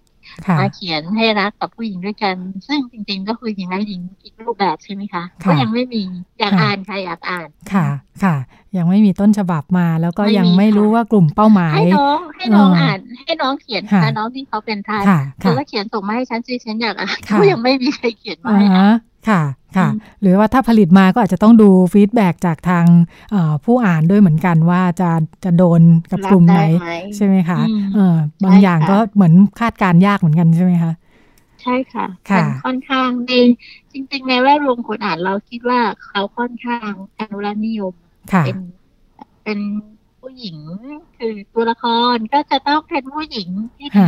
[0.60, 2.36] มาเขียนให้รักกับผู้หญิงด้วยกัน
[2.68, 6.02] ซึ่งจริงๆก็คือหญิงและหญิงอีกรูปแบบใช่ไหมคะก็ยังไม่มี
[6.40, 7.88] อยากอ่านใครอยากอ่านค่ะ
[8.24, 8.36] ค่ะ
[8.78, 15.04] ยังไม่มีต้นฉบับมาแล้วก็ยังไม่รู้ว่ากลุ่มเป้าหมาย ให้น้องให้น้องอ่าน ให้น้องเขียนค่ะน้องที่เขาเป็นทาน
[15.42, 18.96] คือว่าเขียนส่งมาให้ฉันซิฉันอยากอ่านก็ยังไม่มีใครเขียนมาให้อ่าน
[19.30, 19.42] ค่ะ
[19.78, 19.88] ค่ะ
[20.22, 22.86] หรือว่าถ้าผลิตมาก็อาจจะต้องดูฟีดแบ็จากทาง
[23.66, 25.10] ผู้อ่านด้วยเหมือนกันว่าจะ
[25.44, 26.62] จะโดนกับกลุ่มไหน
[27.16, 27.60] ใช่ไหมคะ
[27.96, 30.94] เออบางอย่างก็เหมือนคาดการยากเหมือนกันใช่ไหมคะ
[31.62, 32.08] ใช่ค่ะ
[32.66, 33.32] ค่อนข้างใน
[33.92, 37.94] จริง ๆ ในแวดวงคนอ่านเราคิดว่าเขาค่อนข้างอนุรักษ์นิยม
[38.46, 38.58] เป็น
[39.44, 39.60] เป็น
[40.22, 40.58] ผู้หญิง
[41.18, 44.08] คือตัวละครก็จะต้องเป็นผู้หญิงที่ดี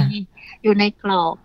[0.63, 1.36] อยู่ในกรอบ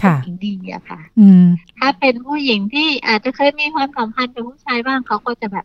[0.00, 1.44] ผู้หญิงดีอะค่ะอืม
[1.78, 5.64] ถ้าเป็นผู้หญิงที่อาจจะเคยมีความสัมพันธ์กับผู้ชายบ้างเขาก็จะแบบ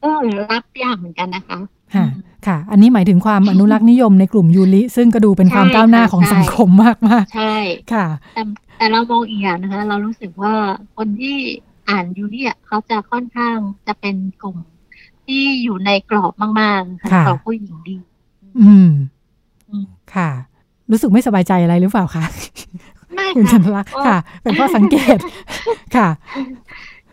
[0.00, 1.58] เออรับยากเหมือนกันนะคะ
[1.94, 2.06] ค่ะ
[2.46, 7.56] ค่ะ อันนี้หมายถึงความอนุรักษ์นิยมในกลุ่มยูริซึ่งก็ดูเป็นความก้าวหน้าของสังคมมากมากใช่
[7.92, 8.42] ค่ะ แต่
[8.78, 10.54] แต่เรามองอีกอย่างนะคะ เรารู้สึกว่า
[10.96, 11.36] คนที่
[11.88, 14.56] อ่านยูริอะเขาจะค่อนข้างจะเป็นกลุ่ม
[15.26, 17.96] ที่อยู่ในกรอบมากๆค่ะกรอบผู้หญิงดี
[18.60, 18.90] อืม
[20.14, 20.30] ค่ะ
[20.90, 22.24] รู้สึกไม่สบายใจอะไรหรือเปล่าคะ
[23.36, 25.18] คุณชันลักษ์ค่ะ เป็นข้อสังเกต
[25.96, 26.08] ค่ะ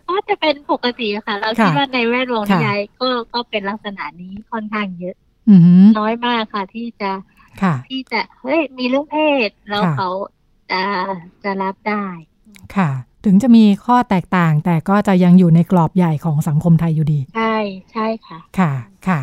[0.10, 5.16] ก็จะเป็นปกติค่ะ เราคิดว่าในแวดวงนิยายก็ก็เป็นลักษณะนี้ค่อนข้างเยอะ
[6.00, 7.12] น้อยมากค่ะ ที่จะ
[7.90, 10.10] ที่จะเฮ้ยมีเรื่องเพศแล้วเขา
[10.72, 10.82] จะ
[11.44, 12.06] จะรับได้
[12.76, 12.90] ค่ะ
[13.26, 17.56] ถึงจะมีข้อแตกต่างแต่ก็จะยังอยู่ในกรอบใหญ่ของสังคมไทยอยู่ดี ใช่
[17.92, 18.72] ใช่ค่ะ ค่ะ
[19.08, 19.20] ค่ะ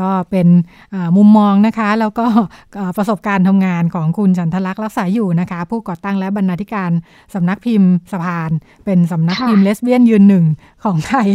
[0.00, 0.48] ก็เป็น
[1.16, 2.26] มุมมองนะคะ แล้วก็
[2.96, 6.90] ประสบการณ์ทำงานของคุณฉันทลักษ์รักษาอยู่นะคะ ผู้ก่อตั้งและบรรณาธิการ
[7.34, 8.50] สำนักพิมพ์สะพาน
[8.84, 10.44] เป็นสำนักพิมพ์เลสเบี้ยนยืนหนึ่ง
[10.84, 11.28] ของไทย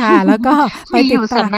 [0.00, 0.54] ค่ะ แล้วก็
[0.90, 1.48] ไปติดตาม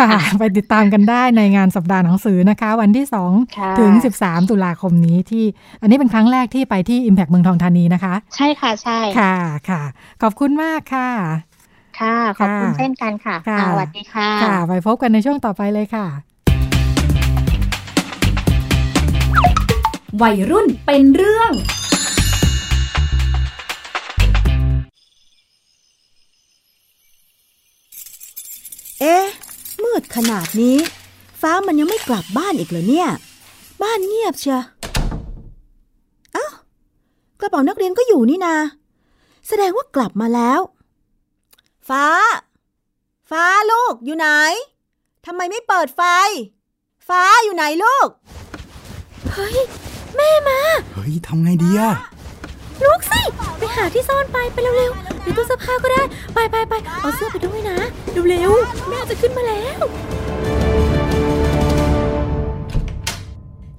[0.00, 3.06] ค่ะ ไปติดตามกันได้ในงานสัปดาห์หนังสือนะคะ วันที่
[3.42, 3.92] 2 ถึง
[4.22, 5.44] 13 ตุลาคมนี้ที่
[5.80, 9.34] อันนี้เป็นครั้งแรกที่ไปที่ Impact เมืองทองธานีนะคะ ใช่ค่ะใช่ค่ะ
[9.68, 9.82] ค่ะ
[10.22, 11.10] ขอบคุณมากค่ะ
[12.00, 13.36] ค่ะ ขอบคุณเช่นกันค่ะ
[13.68, 16.06] สวัสดีค่ะ ค่ะ ไปพบกันในช่วงต่อไปเลยค่ะ
[20.22, 21.52] วัยรุ่นเป็นเรื่อง
[29.00, 29.26] เอ๊ะ
[29.82, 30.76] มืดขนาดนี้
[31.40, 33.08] ฟ้ามันยังไม่กลับบ้านอีกเหรอเนี่ย
[33.82, 34.60] บ้านเงียบเชีย
[36.36, 36.52] อ้าว
[37.40, 38.54] กระเป๋านักเรียนก็อยู่นี่นา
[39.48, 40.60] แสดงว่ากลับมาแล้ว
[41.88, 42.06] ฟ้า
[43.30, 44.28] ฟ้าลูกอยู่ไหน
[45.26, 46.02] ทำไมไม่เปิดไฟ
[47.08, 48.08] ฟ้าอยู่ไหนลูก
[49.32, 49.56] เฮ้ย
[50.16, 50.60] แม่มา
[50.94, 51.92] เฮ้ยทำไงดีอะ
[52.84, 53.20] ลูกสิ
[53.58, 56.02] ไปหาที่ซ่อนไปไปเร็วๆหรือตู้เสื้อผ้าก็ได้
[56.34, 57.78] ไปไปไปเอาเสื้อไปด้วยนะ
[58.30, 59.80] เร็วๆแม่จะขึ้นมาแล้ว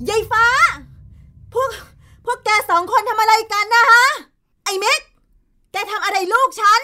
[0.10, 0.45] ยายฟ้า
[1.53, 1.70] พวก
[2.26, 4.05] พวกแกสองคนทำอะไรกันนะฮะ
[4.66, 5.01] ไอ้เม็ก
[5.72, 6.82] แกทำอะไรลูกฉัน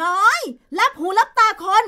[0.00, 0.40] น้อย
[0.78, 1.84] รับหูรับตาคน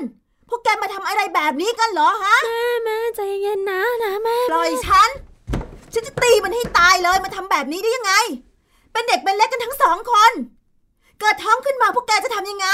[0.47, 5.09] พวกแกมาทำอะไรแบบนี้กันเหรอฮะ แม่แม่ใจเย็นนะนะแม่ปล่อยฉัน
[5.93, 8.13] ฉันจะตีมันให้ตายเลยมาทำแบบนี้ได้ยังไง
[8.91, 10.31] เป็นเด็กเป็นเล็กกันทั้งสองคน
[11.19, 12.67] เกิดท้องขึ้นมาพวกแกจะทำยังไง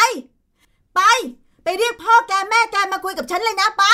[0.95, 1.01] ไป
[1.63, 3.85] ไปเรียกพ่อแกแม่แกมาคุยกับฉันเลยนะไป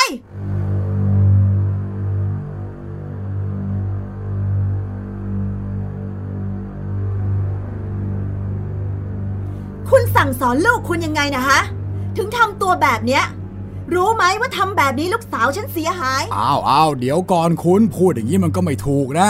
[9.92, 11.62] คุณสั่งสอนลูกคุณยังไงนะฮะ
[12.18, 13.24] ถึงทำตัวแบบเนี้ย
[13.94, 19.30] รู้ไหมว่าทำแบบนี้ลูกสาวฉันเสียหาย อ้าวอ้าวเดี๋ยวก่อนคุณพูดอย่างนี้มันก็ไม่ถูกนะ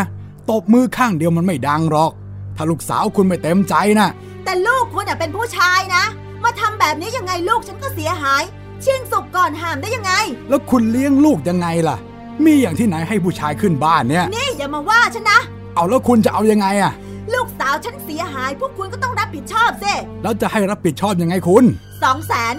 [0.52, 2.12] ตบมือข้างเดียวมันไม่ดังหรอก
[2.56, 4.08] ถ้าลูกสาวคุณไม่เต็มใจนะ
[4.44, 6.04] แต่ลูกคุณเป็นผู้ชายนะ
[6.44, 8.44] มาทำแบบนี้ยังไงลูกฉันก็เสียหาย
[8.84, 10.14] ชิงสุกก่อนห้ามได้ยังไง
[10.50, 11.98] แล้วคุณเลี้ยงลูกยังไงล่ะ
[12.46, 15.40] มีอย่างที่ไหนให้ผู้ชายขึ้นบ้านเนี่ย นี่อย่ามาว่าฉันนะ
[15.76, 16.94] เอาแล้วคุณจะเอายังไงอะ
[17.34, 21.64] ลูกสาวฉันเสียหาย พวกคุณก็ต้องรับผิดชอบสิแล้วจะให้รับผิดชอบยังไงคุณ
[22.04, 22.56] สองแสน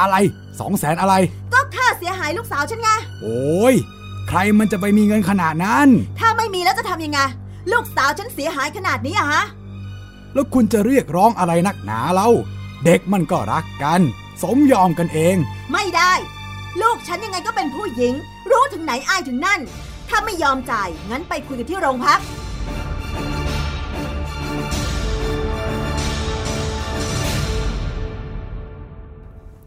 [0.00, 0.16] อะไร
[0.60, 1.14] สองแสนอะไร
[1.52, 2.90] ก็ค่าเสียหายลูกสาวฉันไง
[3.22, 3.74] โอ้ย
[4.28, 7.20] ใครมันจะไปมีเงินขนาดนั้น ถ้าไม่มีแล้วจะทำยังไง
[7.72, 9.44] ลูกสาวฉันเสียหายขนาดนี้อะฮะ
[10.34, 12.30] แล้วคุณจะเรียกร้องอะไรนักหนาเล่า
[12.84, 14.00] เด็กมันก็รักกัน
[14.42, 15.36] สมยอมกันเอง
[15.72, 16.12] ไม่ได้
[16.82, 18.14] ลูกฉันยังไงก็เป็นผู้หญิง
[18.50, 19.60] รู้ถึงไหนอายถึงนั่น
[20.08, 22.20] ถ้าไม่ยอมจ่าย งั้นไปคุยกันที่โรงพัก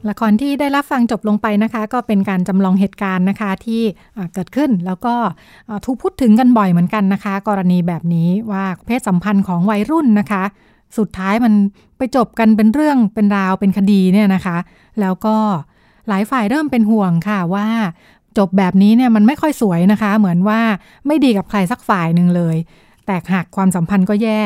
[0.10, 3.82] ละครที่ได้รับฟังจบลงไปนะคะ ก็เป็นการจำลองเหตุการณ์นะคะที่
[4.34, 5.16] เกิดขึ้นแล้วก็
[5.86, 10.44] ถูกพูดถึงกันบ่อยเหมือนกันนะคะ กรณีแบบนี้ว่าเพศสัมพันธ์ของวัยรุ่นนะคะ
[10.98, 11.54] สุดท้ายมัน
[11.98, 14.58] ไปจบกันเป็นเรื่องเป็นราวเป็นคดีเนี่ยนะคะ
[15.02, 15.36] แล้วก็
[16.08, 17.68] หลายฝ่ายเริ่มเป็นห่วงค่ะว่า
[18.38, 20.60] จบแบบนี้เนี่ยมันไม่ค่อยสวยนะคะ เหมือนว่า
[21.08, 22.56] ไม่ดีกับใครสักฝ่ายหนึ่งเลย
[23.06, 24.42] แตกหักความสัมพันธ์ก็แย่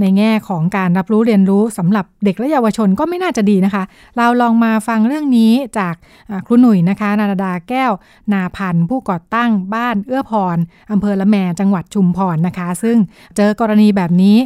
[0.00, 3.82] ในแง่ของการรับรู้เรียนรู้สำหรับเด็กและเยาวชนก็ไม่น่าจะดีนะคะ
[4.16, 5.94] เราลองมาฟังเรื่องนี้จาก
[6.30, 7.92] อ่าครูหนุ่ยนะคะนาราดาแก้ว
[8.32, 10.56] นาพันธ์ผู้ก่อตั้งบ้านเอื้อพร
[10.92, 12.96] อำเภอละแมจังหวัดชุมพรนะคะ ซึ่ง
[13.36, 14.36] เจอกรณีแบบนี้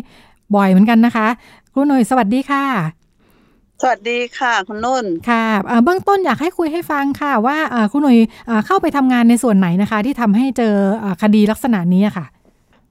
[0.55, 1.27] บ่อยเหมือนกันนะคะ
[1.73, 2.65] ครูหนุ่ยสวัสดีค่ะ
[3.83, 12.27] สวัสดีค่ะคุณนุ่นค่ะเอ่อเบื้องต้นอยากให้คุยให้ฟังค่ะ ว่าเอ่อครูหนุ่ยเอ่อเข้าไปทำงานในส่วนไหนนะคะ ที่ทำให้เจอเอ่อคดีลักษณะนี้อะค่ะ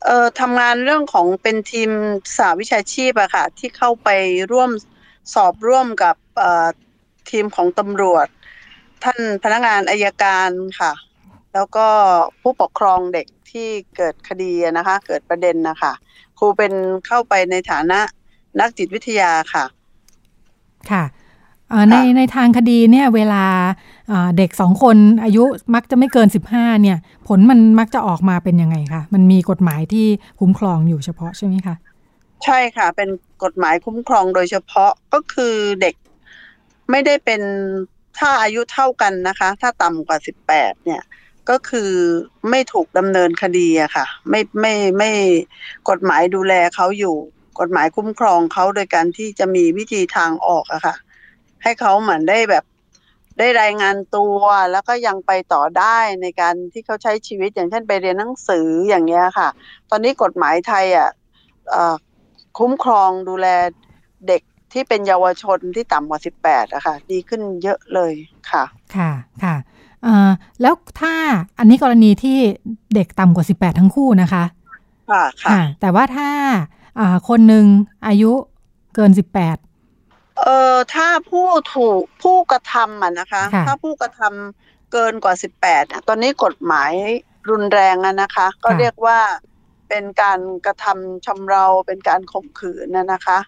[0.05, 1.91] เอ่อทำงานเรื่องของเป็นทีม
[2.37, 4.09] สาวิชาชีพอะค่ะ ที่เข้าไป
[4.51, 4.71] ร่วม
[5.33, 6.67] สอบร่วมกับเอ่อ
[7.29, 8.27] ทีมของตำรวจ
[9.03, 10.91] ท่านพนักงานอายการค่ะ
[11.53, 11.87] แล้วก็
[12.41, 15.93] ผู้ปกครองเด็กที่เกิดคดีนะคะ เกิดประเด็นนะคะ
[16.37, 16.73] ครูเป็น
[17.07, 17.99] เข้าไปในฐานะ
[18.59, 19.65] นักจิตวิทยาค่ะ
[20.91, 21.03] ค่ะ
[21.89, 23.43] ในค่ะในทางคดีเนี่ยเวลา
[24.07, 25.43] เอ่อเด็กสองคนอายุ
[25.75, 26.97] มักจะไม่เกิน 15เนี่ย
[27.27, 30.07] ผลมันมักจะออกมาเป็นยังไงคะมันมีกฎหมายที่
[30.39, 31.75] คุ้มครองอยู่เฉพาะใช่ไหมคะ
[32.45, 33.09] ใช่ค่ะ เป็น
[33.43, 35.95] กฎหมายคุ้มครองโดยเฉพาะก็คือเด็ก
[36.91, 37.41] ไม่ได้เป็น
[38.17, 41.01] ถ้าอายุเท่ากันนะคะ ถ้าต่ำกว่าสิบแปดเนี่ย
[41.49, 41.91] ก็คือ
[42.49, 45.11] ไม่ถูกดำเนินคดีอะค่ะ ไม่ไม่ไม่
[45.89, 47.15] กฎหมายดูแลเขาอยู่
[47.59, 50.95] กฎหมายคุ้มครองเขาโดยการที่จะมีวิธีทางออกอะค่ะ
[51.63, 52.63] ให้เขาเหมือนได้แบบ
[53.37, 54.39] ได้รายงานตัว
[54.71, 59.49] แล้วก็ยังไปต่อได้ในการที่เขาใช้ชีวิตอย่างเช่นไปเรียนหนังสืออย่างเงี้ยค่ะ
[59.89, 61.09] ตอนนี้กฎหมายไทยอะ
[61.69, 61.95] เอ่อ
[62.57, 63.47] คุ้มครองดูแล
[64.27, 64.41] เด็ก
[64.73, 68.13] ที่เป็นเยาวชนที่ต่ำกว่า 18อะค่ะ ดีขึ้นเยอะเลย
[68.51, 68.63] ค่ะ
[68.95, 69.11] ค่ะ
[69.43, 69.55] ค่ะ
[70.03, 70.29] เอ่อ
[70.61, 71.13] แล้วถ้า
[71.59, 72.37] อันนี้กรณีที่
[72.95, 74.43] เด็กต่ำกว่า 18 ทั้งคู่นะคะ
[75.11, 76.29] ค่ะค่ะ แต่ว่าถ้า
[76.99, 77.65] อ่าคนหนึ่ง
[78.07, 78.31] อายุ
[78.95, 79.68] เกิน 18
[80.43, 85.33] เอ่อถ้าผู้ถูกผู้กระทำอะนะคะ ค่ะ ถ้าผู้กระทำเกินกว่า
[85.63, 86.91] 18อะตอนนี้กฎหมาย
[87.49, 89.19] รุนแรงอะนะคะ ก็เรียกว่า
[89.89, 93.39] เป็นการกระทำชำเราเป็นการข่มขืนนะนะคะ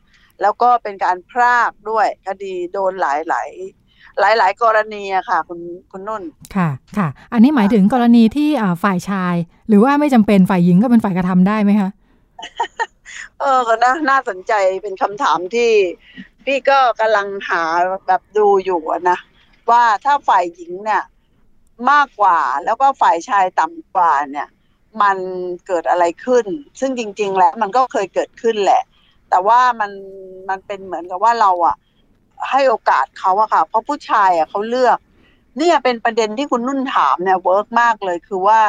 [0.41, 3.49] แล้วก็เป็นการพรากด้วยคดีโดนหลายหลาย
[4.19, 5.59] หลายหลายๆกรณีอะค่ะ คุณ
[5.91, 6.23] คุณนุ่น
[6.55, 9.35] ค่ะ ค่ะ อันนี้หมายถึงกรณีที่อ่าฝ่ายชาย
[9.67, 11.89] หรือว่าไม่จำเป็นฝ่ายหญิงก็เป็นฝ่ายกระทำได้ไหมคะ
[13.39, 15.71] เออก็น่าน่าสนใจเป็นคำถามที่
[16.45, 17.61] พี่ก็กำลังหา
[18.07, 19.17] แบบดูอยู่นะ
[19.69, 21.03] ว่าถ้าฝ่ายหญิงเนี่ย
[21.91, 24.47] มากกว่าแล้วก็ฝ่ายชายต่ำกว่าเนี่ย
[25.01, 25.17] มัน
[25.67, 26.45] เกิดอะไรขึ้น
[26.79, 28.83] ซึ่งจริง ๆ แล้วมันก็เคยเกิดขึ้นแหละ
[29.29, 29.91] แต่ว่ามัน
[30.49, 31.75] มันเป็นเหมือนกับว่าเราอะ
[32.49, 34.97] ให้โอกาสเขาอะค่ะ เพราะผู้ชายอะเขาเลือก
[35.57, 38.61] เนี่ยเป็นประเด็นที่คุณนุ่นถามเนี่ย work มากเลยคือว่า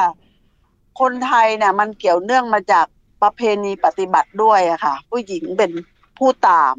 [1.01, 2.87] คนไทยเนี่ยมันเกี่ยวเนื่องมาจาก
[3.23, 5.73] ประเพณีปฏิบัติด้วยอะค่ะ ผู้หญิงเป็น
[6.19, 6.75] ผู้ตาม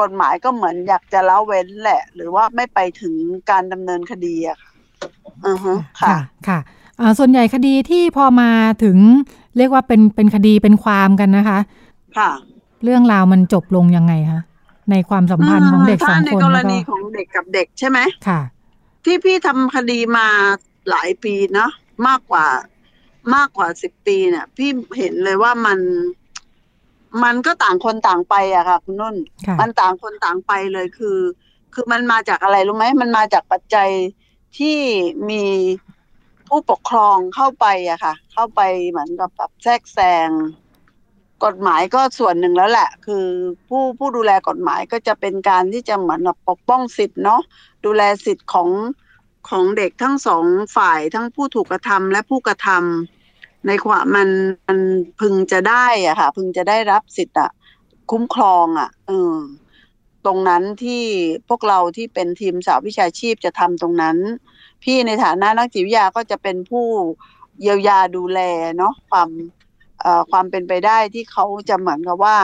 [0.00, 3.14] กฎหมายก็เหมือนอยากจะละเว้นแหละ หรือว่าไม่ไปถึง
[3.50, 4.70] การดำเนินคดีอะค่ะ
[5.46, 6.16] อือฮึค่ะ
[6.48, 6.58] ค่ะ
[7.00, 8.50] อ่าส่วนใหญ่คดีที่พอมา
[8.84, 8.96] ถึง
[9.56, 11.58] เรียกว่าเป็นเป็นคดีเป็นความกันนะคะ
[12.18, 12.30] ค่ะ
[12.84, 14.40] เรื่องราวมันจบลงยังไงคะ
[14.90, 17.98] ในความสัมพันธ์ของเด็กสองถ้าในคนกรแล้วก็ณีของเด็กกับเด็กใช่ไหม
[18.28, 18.40] ค่ะ
[19.04, 20.26] ที่พี่ทำคดีมา
[20.90, 21.70] หลายปีเนาะ
[22.08, 22.46] มากกว่า
[23.34, 25.78] มากกว่าสิบปีเนี่ย พี่เห็นเลยว่ามัน
[27.24, 31.18] มันก็ต่างคนต่างไปอะค่ะ คุณนุ่นค่ะมันต่างคนต่างไปเลยคือ
[31.74, 33.90] คือมันมาจากอะไรรู้ไหมมันมาจากปัจจัย
[34.58, 34.78] ที่
[35.30, 35.44] มี
[36.48, 39.98] ผู้ปกครองเข้าไปอะค่ะ เข้าไปเหมือนกับแบบแทรกแซ
[40.28, 40.30] ง
[41.44, 43.26] กฎหมายก็ส่วนหนึ่งแล้วแหละ คือ
[43.68, 47.40] ผู้ผู้ดูแลกฎหมายก็จะเป็นการที่จะเหมือนแบบปกป้องสิทธิ์เนาะ
[47.84, 48.68] ดูแลสิทธิ์ของ
[49.48, 50.44] ของเด็กทั้งสอง
[50.76, 53.19] ฝ่ายทั้งผู้ถูกกระทำและผู้กระทำ
[53.66, 54.28] ในความมัน
[54.68, 54.78] มัน
[55.20, 57.50] พึงจะได้อะค่ะ พึงจะได้รับสิทธิ์อะ
[58.10, 59.36] คุ้มครองอะเออ
[60.26, 61.04] ตรงนั้นที่
[61.48, 64.16] พวกเราที่เป็นทีมสาววิชาชีพจะทำตรงนั้น
[64.82, 66.86] พี่ในฐานะนักจิตวิทยาก็จะเป็นผู้
[67.60, 68.40] เยียวยาดูแล
[68.78, 69.28] เนาะความ
[70.00, 72.36] เอ่อความเป็นไปได้ที่เขาจะเหมือนกับว่า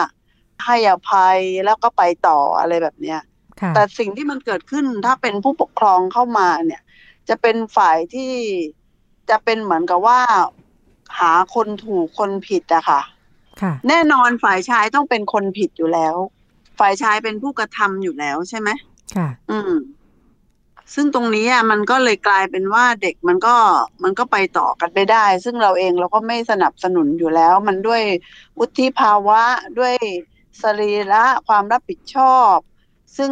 [0.65, 3.21] ให้อภัยแล้วก็ไปต่ออะไรแบบเนี้ย
[3.61, 6.83] ค่ะแต่สิ่งที่มันเกิดขึ้นถ้าเป็นผู้ปกครองเข้ามาเนี่ย
[7.29, 8.33] จะเป็นฝ่ายที่
[9.31, 10.21] จะเป็นเหมือนกับว่า
[11.19, 13.01] หาคนถูกคนผิดอะค่ะ
[13.61, 16.17] ค่ะ แน่นอนฝ่ายชายต้องเป็นคนผิดอยู่แล้ว
[16.79, 18.69] ฝ่ายชายเป็นผู้กระทำอยู่แล้วใช่ไหม
[19.17, 19.73] ค่ะ อืม
[20.95, 23.57] ซึ่งตรงนี้อะมันก็เลยกลายเป็นว่าเด็กมันก็
[24.03, 28.03] มันก็ไปต่อกันไม่ได้ ซึ่งเราเองเราก็ไม่สนับสนุนอยู่แล้ว มันด้วย
[28.59, 29.43] วุฒิภาวะ
[29.79, 29.95] ด้วย
[30.63, 32.55] สรีระความรับผิดชอบ
[33.17, 33.31] ซึ่ง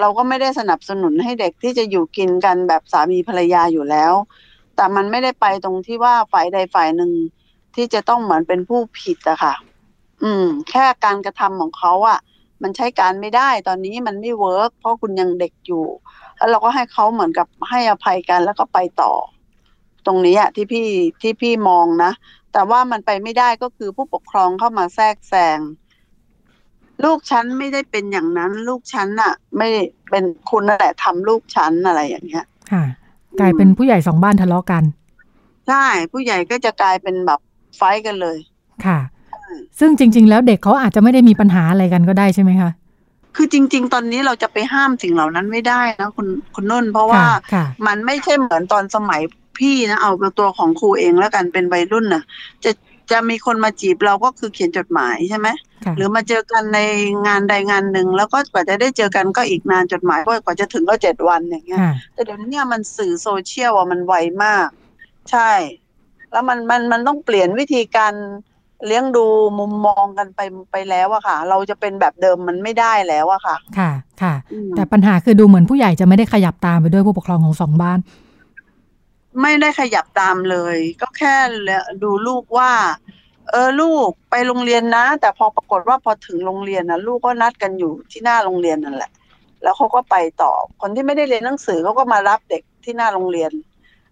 [0.00, 4.12] เราก็ไม่ได้สนับสนุนให้เด็กที่จะอยู่กินกันแบบสามีภรรยาอยู่แล้ว
[4.76, 7.12] แต่มันไม่ได้ไปตรงที่ว่าฝ่ายใดฝ่ายหนึ่ง
[7.74, 9.54] ที่จะต้องเหมือนเป็นผู้ผิดอะค่ะ
[10.22, 12.18] อืม แค่การกระทำของเขาอะ
[12.62, 15.84] มันใช้การไม่ได้ตอนนี้มันไม่เวิร์กเพราะคุณยังเด็กอยู่
[16.36, 19.12] แล้วเราก็ให้เขาเหมือนกับให้อภัยกันแล้วก็ไปต่อ
[20.06, 20.86] ตรงนี้อะที่พี่
[21.22, 22.12] ที่พี่มองนะ
[22.52, 25.58] แต่ว่ามันไปไม่ได้ก็คือผู้ปกครองเข้ามาแทรกแซง
[27.04, 29.68] ลูกฉันไม่ได้เป็นอย่างนั้น ลูกฉันน่ะไม่
[30.10, 32.44] เป็นคุณนั่นแหละทำลูกฉันอะไรอย่างเงี้ย
[33.40, 34.82] กลายเป็นผู้ใหญ่สองบ้านทะเลาะกัน
[35.68, 37.40] ใช่ ผู้ใหญ่ก็จะกลายเป็นแบบ
[37.76, 38.36] ไฟท์กันเลย
[38.86, 38.98] ค่ะ
[39.78, 42.70] ซึ่งจริง ๆ แล้วเด็กเขาอาจจะไม่ได้มีปัญหาอะไรกันก็ได้ใช่ไหมคะ
[43.36, 49.20] คือจริง ๆ ตอนนี้เราจะไปห้ามสิ่งเหล่านั้นไม่ได้นะคุณคุณนุ่น เพราะว่าค่ะค่ะมันไม่ใช่เหมือนตอนสมัย
[49.58, 52.22] พี่นะเอาตัวของครูเองแล้วกันเป็นวัยรุ่นน่ะ
[52.64, 52.70] จะ
[53.10, 55.48] จะมีคนมาจีบเราก็คือเขียนจดหมายใช่ไหม
[55.84, 56.80] ค่ะหรือมาเจอกันใน
[57.26, 64.68] งานใดงานหนึ่ง แล้วก็กว่าจะได้เจอกันก็อีกนานจดหมายก็กว่าจะถึงก็เจ็ดวันอย่างเงี้ยค่ะแต่เดี๋ยวนี้มันสื่อโซเชียลอะมันไวมาก
[65.30, 65.52] ใช่
[66.32, 68.14] แล้วมันมันมันต้องเปลี่ยนวิธีการ
[68.86, 69.26] เลี้ยงดู
[69.58, 70.40] มุมมองกันไป
[70.72, 73.90] ไปแล้วอะค่ะ เราจะเป็นแบบเดิมมันไม่ได้แล้วอะค่ะ ค่ะ
[74.22, 77.98] ค่ะอืมแต่ปัญหาคือดูเหมือนผู้ใหญ่จะไม่ได้ขยับตามไปด้วยผู้ปกครองของสองบ้าน
[79.40, 81.34] ไม่ได้ขยับตามเลย ก็แค่
[82.02, 82.72] ดูลูกว่า
[83.50, 89.10] เออลูกไปโรงเรียนนะ แต่พอปรากฏว่าพอถึงโรงเรียนนะลูกก็นัดกันอยู่ที่หน้าโรงเรียนนั่นแหละ
[89.62, 93.52] แล้วเขาก็ไปต่อคนที่ไม่ได้เรียนหนังสือเขาก็มารับเด็กที่หน้าโรงเรียน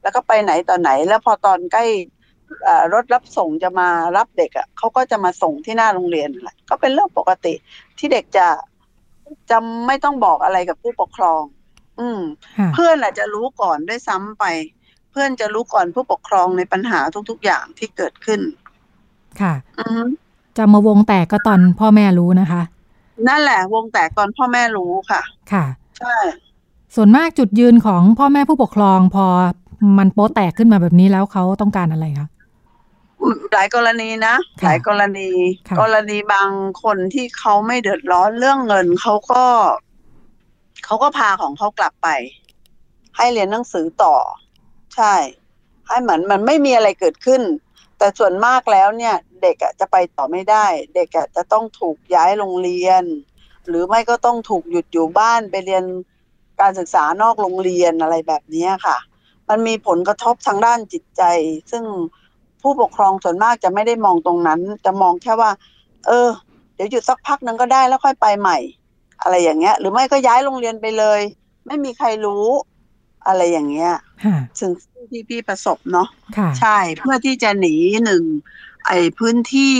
[0.02, 1.84] แล้วก็ไปไหนต่อไหน แล้วพอตอนใกล้
[2.64, 7.54] เอ่อรถรับส่งจะมารับเด็กอะเขาก็จะมาส่งที่หน้าโรงเรียนนั่นแหละก็เป็นเรื่องปกติ
[7.98, 8.46] ที่เด็กจะ
[9.50, 11.42] จะไม่ต้องบอกอะไรกับผู้ปกครอง
[12.00, 12.20] อืม
[12.58, 14.44] ค่ะเพื่อนอาจจะรู้ก่อนด้วยซ้ำไป
[15.12, 17.00] เพื่อนจะรู้ก่อนผู้ปกครองในปัญหา
[17.30, 18.40] ทุกๆอย่างที่เกิดขึ้น
[19.40, 20.02] ค่ะอือฮึ
[20.56, 22.62] จะมาวงแตกก็ตอนพ่อแม่รู้นะคะ
[23.28, 25.64] นั่นแหละวงแตกตอนพ่อแม่รู้ค่ะ ค่ะ
[25.98, 26.16] ใช่
[26.94, 29.26] ส่วนมากจุดยืนของพ่อแม่ผู้ปกครองพอ
[29.98, 32.28] มันโป๊แตกขึ้นมาแบบนี้แล้วเขาต้องการอะไรคะ
[33.52, 35.28] หลายกรณีนะค่ะหลายกรณี
[35.68, 36.50] ค่ะกรณีบาง
[36.82, 39.44] คนที่เขาไม่เดือดร้อนเรื่องเงินเขาก็
[40.84, 42.08] เขาก็พาของเขากลับไป
[43.16, 44.14] ให้เรียนหนังสือต่อ
[44.94, 45.14] ใช่
[45.86, 47.42] ให้เหมือนมันไม่มีอะไรเกิดขึ้น
[47.98, 53.02] แต่ส่วนมากแล้วเนี่ย เด็กอะจะไปต่อไม่ได้ เด็กอะจะต้องถูกย้ายโรงเรียน
[53.68, 55.84] หรือไม่ก็ต้องถูกหยุดอยู่บ้านไปเรียน
[56.60, 58.96] การศึกษานอกโรงเรียนอะไรแบบนี้ค่ะ
[59.48, 61.22] มันมีผลกระทบทางด้านจิตใจ
[61.70, 61.84] ซึ่ง
[62.62, 65.50] ผู้ปกครองส่วนมากจะไม่ได้มองตรงนั้น จะมองแค่ว่า
[66.06, 66.28] เออ
[66.74, 68.58] เดี๋ยวหยุดสักพักนึงก็ได้แล้วค่อยไปใหม่
[69.22, 71.20] อะไรอย่างเงี้ย หรือไม่ก็ย้ายโรงเรียนไปเลย
[71.66, 72.46] ไม่มีใครรู้
[73.26, 73.92] อะไรอย่างเงี้ย
[74.24, 74.70] ค่ะซึ่ง
[75.10, 78.22] ที่พี่ประสบเนาะค่ะใช่เพื่อที่จะหนีหนึ่ง
[78.86, 79.74] ไอ้พื้นที่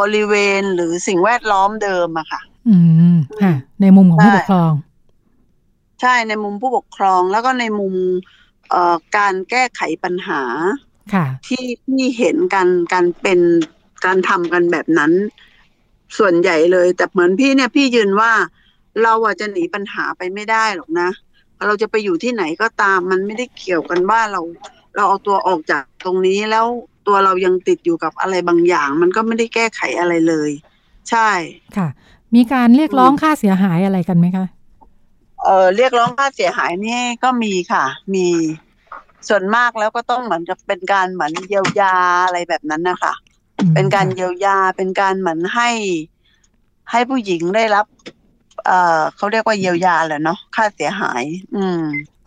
[0.00, 2.76] บริเวณหรือสิ่งแวดล้อมเดิมอะค่ะ อื
[3.14, 4.72] มค่ะในมุมของผู้ใช่ปกครอง
[6.00, 7.94] ใช่ในมุมผู้ปกครองแล้วก็ในมุม
[8.68, 10.42] เอ่อการแก้ไขปัญหา
[11.14, 13.40] ค่ะ ที่ที่เห็นกันการเป็น
[14.04, 15.12] การทำกันแบบนั้น
[16.18, 18.32] ส่วนใหญ่เลย แต่เหมือนพี่เนี่ยพี่ยืนว่า
[19.02, 21.08] เราอาจจะหนีปัญหาไปไม่ได้หรอกนะ
[21.66, 24.40] เราจะไปอยู่ที่ไหนก็ตาม มันไม่ได้เกี่ยวกันว่าเรา
[24.96, 26.66] เราเอาตัวออกจากตรงนี้แล้ว
[27.06, 30.50] ตัวเรายังติดอยู่กับอะไรบางอย่าง มันก็ไม่ได้แก้ไขอะไรเลย
[31.10, 31.30] ใช่
[31.76, 31.88] ค่ะ
[32.34, 34.46] มีการเรียกร้องค่าเสียหายอะไรกันไหมคะ
[35.42, 37.84] เออเรียกร้องค่าเสียหายนี่ก็มีค่ะ
[38.14, 38.26] มี
[39.28, 41.94] ส่วนมากแล้วก็ต้องเหมือนกับเป็นการเหมือนเยียวยา
[42.26, 43.14] อะไรแบบนั้นนะคะ
[43.58, 45.70] อืมเป็นการค่ะเยียวยาเป็นการเหมือนให้
[46.90, 47.86] ให้ผู้หญิงได้รับ
[48.66, 51.24] เอ่อเขาเรียกว่าเยียวยาแหละเนาะค่าเสียหาย
[51.56, 51.82] อืม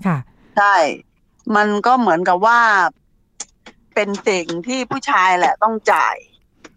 [0.05, 0.17] ค่ะ
[0.57, 0.75] ใช่
[1.55, 2.59] มันก็เหมือนกับว่า
[3.95, 6.15] เป็นสิ่งที่ผู้ชายแหละ ต้องจ่าย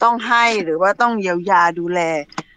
[0.02, 2.00] ต้องให้หรือว่าต้องเยียวยาดูแล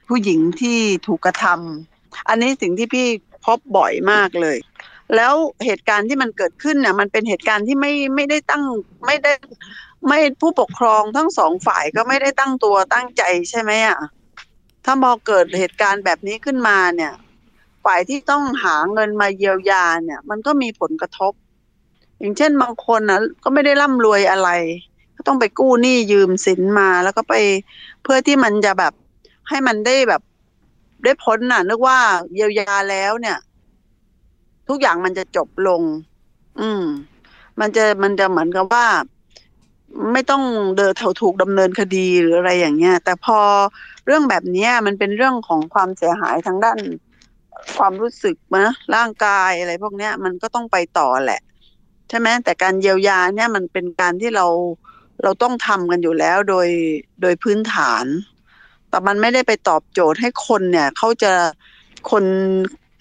[0.08, 3.08] ผู้หญิงที่ถูกกระทำอันนี้สิ่งที่พี่
[3.46, 4.58] พบบ่อยมากเลย
[5.16, 5.34] แล้ว
[5.66, 8.64] เหตุการณ์ที่มันเกิดขึ้นเนี่ยมันเป็นเหตุการณ์ที่ไม่ไม่ได้ตั้ง
[9.06, 9.34] ไม่ได้
[10.08, 14.00] ไม่ผู้ปกครองทั้งสองฝ่ายก็ไม่ได้ตั้งตัวตั้งใจใช่ไหมอะ
[14.86, 17.14] ถ้าพอเกิดเหตุการณ์แบบนี้ขึ้นมาเนี่ย
[17.86, 21.34] ฝ่ายที่ต้องหาเงินมาเยียวยาเนี่ย มันก็มีผลกระทบ
[22.20, 24.50] อย่างเช่นบางคนนะก็ไม่ได้ร่ำรวยอะไร
[25.16, 27.34] ก็ต้องไปกู้หนี้ยืมสินมา แล้วก็ไป
[28.04, 28.94] เพื่อที่มันจะแบบ
[29.50, 30.22] ให้มันได้แบบ
[31.04, 32.00] ได้พ้นน่ะ นึกว่า
[32.34, 33.38] เยียวยาแล้วเนี่ย
[34.68, 35.82] ทุกอย่างมันจะจบลง
[36.60, 36.84] อืม
[37.60, 38.86] มันจะมันจะเหมือนกับว่า
[40.14, 40.44] ไม่ต้อง
[40.78, 43.40] เดินเถาถูกดำเนินคดีหรืออะไรอย่างเงี้ย แต่พอ
[44.06, 46.80] เรื่องแบบเนี้ยมันเป็นเรื่องของความเสียหายทางด้าน
[47.78, 51.42] ความรู้สึกนะร่างกายอะไรพวกเนี้ย มันก็ต้องไปต่อแหละ
[52.10, 54.46] ใช่ไหมแต่การเยียวยาเนี่ยมันเป็นการที่เรา
[55.24, 56.68] เราต้องทำกันอยู่แล้วโดย
[57.22, 58.06] โดยพื้นฐาน
[58.90, 61.32] แต่มันไม่ได้ไปตอบโจทย์ให้คนเนี่ยเขาจะ
[62.12, 62.26] คน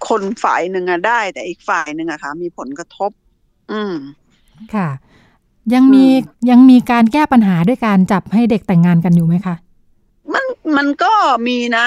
[0.08, 3.10] คนฝ่ายหนึ่งอะได้ แต่อีกฝ่ายหนึ่งอะค่ะ มีผลกระทบ
[3.72, 3.94] อืม
[4.74, 4.88] ค่ะ
[5.74, 6.12] ยังมีอื
[6.46, 9.54] มยังมีการแก้ปัญหาด้วยการจับให้เด็กแต่งงานกันอยู่ไหมคะ
[10.34, 10.44] มัน
[10.76, 11.12] มันก็
[11.48, 11.86] มีนะ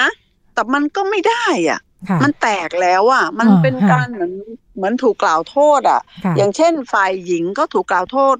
[0.54, 4.32] แต่มันก็ไม่ได้อะค่ะมันแตกแล้วอะ มันอ่าเป็นฮะการเหมือน
[4.76, 8.36] เหมือนถูกกล่าวโทษอะค่ะ อย่างเช่นฝ่ายหญิงก็ถูกกล่าวโทษ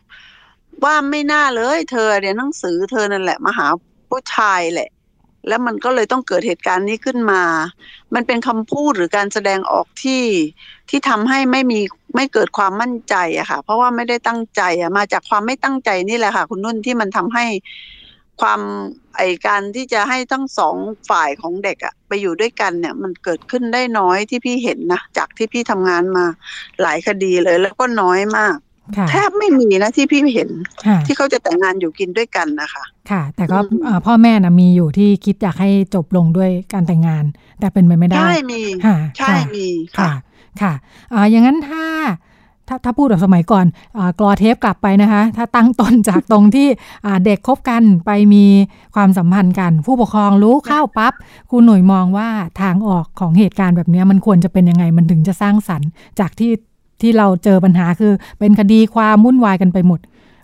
[0.84, 3.66] ว่าไม่น่าเลยเธอเรียนหนังสือเธอนั่นแหละมาหา
[4.08, 4.90] ผู้ชายแหละ
[5.48, 7.42] แล้วมันก็เลยต้องเกิดเหตุการณ์นี้ขึ้นมา
[8.14, 10.22] มันเป็นคำพูดหรือการแสดงออกที่
[10.90, 11.80] ที่ทำให้ไม่มี
[12.14, 17.44] ไม่เกิดความมั่นใจอะค่ะ เพราะว่าไม่ได้ตั้งใจอะมาจากความไม่ตั้งใจนี่แหละค่ะ คุณนุ่นที่มันทำให้
[18.40, 18.60] ความ
[19.16, 20.76] ไอการที่จะให้ทั้งสอง
[21.10, 26.24] ฝ่ายของเด็กอะไปอยู่ด้วยกันเนี่ย มันเกิดขึ้นได้น้อยที่พี่เห็นนะจากที่พี่ทำงานมา
[26.82, 28.56] หลายคดีเลย แล้วก็น้อยมาก
[28.96, 30.50] ค่ะแทบไม่มีนะที่พี่เห็น
[30.86, 37.24] ค่ะที่เขาจะแต่งงานอยู่กินด้วยกันนะคะ ค่ะ แต่ก็อืมเอ่อพ่อแม่นะมีอยู่ที่คิดอยากให้จบลงด้วยการแต่งงาน
[37.60, 39.66] แต่เป็นไปไม่ได้ ใช่มีค่ะใช่ค่ะมี
[39.98, 40.12] ค่ะ
[40.62, 40.72] ค่ะค่ะ
[41.14, 41.84] อ่าอย่างนั้นถ้า
[42.68, 43.66] ถ้าถ้าพูดแบบสมัยก่อน
[43.98, 46.68] อากรอเทปกลับไปนะคะ ถ้าตั้งต้นจากตรงที่
[47.06, 48.44] อ่าเด็กคบกันไปมี
[48.94, 51.12] ความสัมพันธ์กัน ผู้ปกครองรู้เข้าปั๊บ
[51.50, 52.28] คุณหน่วยมองว่า
[52.60, 55.88] ทางออกของเหตุการณ์แบบเนี้ยมันควรจะเป็นยังไงมันถึงจะสร้างสรรค์
[56.20, 56.50] จากที่
[57.00, 60.00] ที่เราเจอปัญหาคือเป็นคดีความวุ่นวายกันไปหมด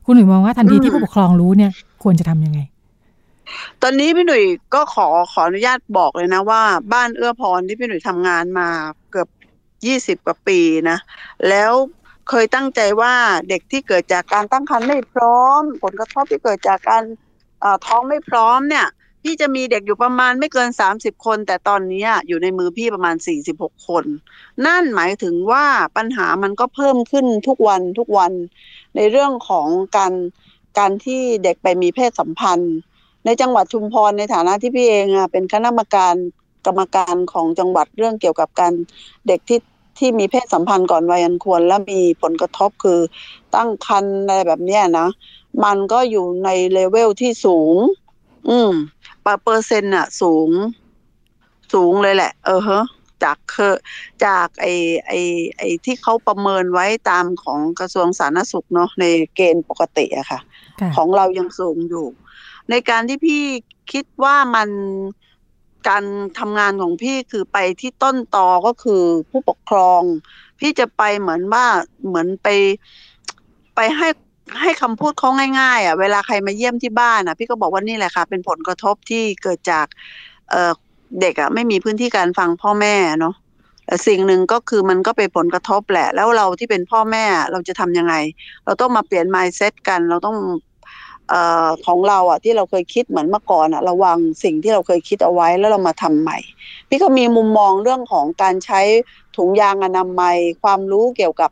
[0.06, 1.70] คุณหน่วยมองว่าทันทีที่ผู้ปกครองรู้เนี่ย
[2.02, 2.60] ควรจะทำยังไง
[3.82, 4.42] ตอนนี้พี่หนุ่ย
[4.74, 8.99] ก็ขอขออนุญาตบอกเลยนะว่า บ้านเอื้อพรที่พี่หนุ่ยทำงานมาเกือบ
[9.86, 10.60] ยี่สิบกว่าปี
[10.90, 10.98] นะ
[11.48, 11.72] แล้ว
[12.28, 13.14] เคยตั้งใจว่า
[13.48, 17.02] เด็กที่เกิดจากการตั้งครรภ์ไม่พร้อม ผลกระทบที่เกิดจากการ
[17.86, 18.86] ท้องไม่พร้อมเนี่ย
[19.22, 24.04] พี่จะมีเด็กอยู่ประมาณไม่เกินสามสิบคน แต่ตอนนี้อยู่ในมือพี่ประมาณสี่สิบหกคน
[24.66, 25.64] นั่นหมายถึงว่า
[25.96, 28.32] ปัญหามันก็เพิ่มขึ้นทุกวันทุกวัน
[28.96, 30.12] ในเรื่องของการ
[30.78, 32.76] การที่เด็กไปมีเพศสัมพันธ์
[33.24, 36.14] ในจังหวัดชุมพรในฐานะที่พี่เองอะเป็นคณะกรรมการ
[36.66, 38.72] กรรมการของจังหวัดเรื่องเกี่ยวกับการ
[39.26, 39.58] เด็กที่
[40.00, 43.00] ที่มีเพศสัมพันธ์ก่อนวัยอันควร และมีผลกระทบคือ
[43.54, 45.08] ตั้งครรภ์อะไรแบบเนี้ยนะ
[45.64, 47.76] มันก็อยู่ในเลเวลที่สูง
[48.48, 48.72] อืม
[49.24, 50.48] ปเปอร์เซ็นต์อะสูง
[51.72, 52.84] สูงเลยแหละ เออฮะ
[53.24, 53.76] จากเคอ
[54.24, 54.66] จากไอ
[55.06, 55.12] ไอ
[55.56, 60.40] ไอที่เขาประเมินไว้ตามของกระทรวงสาธารณสุขเนาะในเกณฑ์ปกติอะค่ะ
[60.80, 62.06] ค่ะของเรายังสูงอยู่
[62.70, 63.42] ในการที่พี่
[63.92, 64.68] คิดว่ามัน
[65.88, 66.04] การ
[66.38, 70.02] ทำงานของพี่คือไปที่ต้นตอก็คือผู้ปกครอง
[70.60, 71.66] พี่จะไปเหมือนว่า
[72.06, 72.48] เหมือนไป
[73.76, 74.08] ไปให้
[74.60, 79.86] ให้คำพูดเขาง่ายๆ อะ เวลาใครมาเยี่ยมที่บ้านอะ พี่ก็บอกว่านี่แหละค่ะ เป็นผลกระทบที่เกิดจาก
[80.50, 80.72] เออ
[81.20, 83.34] เด็กอะไม่มีพื้นที่การฟังพ่อแม่เนาะ
[84.06, 88.14] สิ่งหนึ่งก็คือมันก็เป็นผลกระทบแหละ แล้วเราที่เป็นพ่อแม่เราจะทำยังไง
[88.64, 90.36] เราต้องมาเปลี่ยน mindset กัน เราต้อง
[91.32, 91.34] อ
[91.86, 96.38] ของเราอะที่เราเคยคิดเหมือนเมื่อก่อนอะระวังสิ่งที่เราเคยคิดเอาไว้แล้วเรามาทำใหม่
[96.88, 98.80] พี่ก็มีมุมมองเรื่องของการใช้
[99.36, 101.50] ถุงยางอนามัย ความรู้เกี่ยวกับ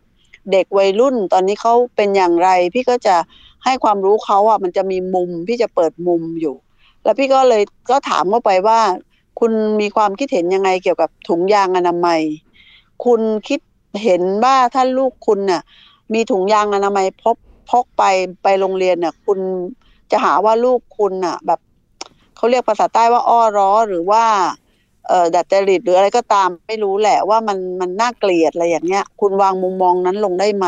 [0.52, 3.16] เด็กวัยรุ่น ตอนนี้เขาเป็นอย่างไร พี่ก็จะ
[3.64, 6.54] ให้ความรู้เขาอะมันจะมีมุมพี่จะเปิดมุมอยู่
[7.04, 8.80] แล้วพี่ก็เลยก็ถามเข้าไปว่า
[9.40, 12.20] คุณมีความคิดเห็นยังไงเกี่ยวกับถุงยางอนามัย
[13.04, 13.60] คุณคิด
[14.02, 15.62] เห็นว่าถ้าลูกคุณน่ะ
[16.14, 17.36] มีถุงยางอนามัยพก
[17.70, 18.02] พกไป
[18.42, 19.38] ไปโรงเรียนน่ะคุณ
[20.10, 21.60] จะหาว่าลูกคุณน่ะ แบบ
[22.36, 24.24] เขาเรียกภาษาใต้ว่าอ้อร้อหรือว่า
[25.08, 30.66] เอ่อดัดจริตหรืออะไรก็ตามไม่รู้แหละว่ามันมันน่าเกลียดอะไรอย่างเงี้ย คุณวางมุมมองนั้นลงได้ไหม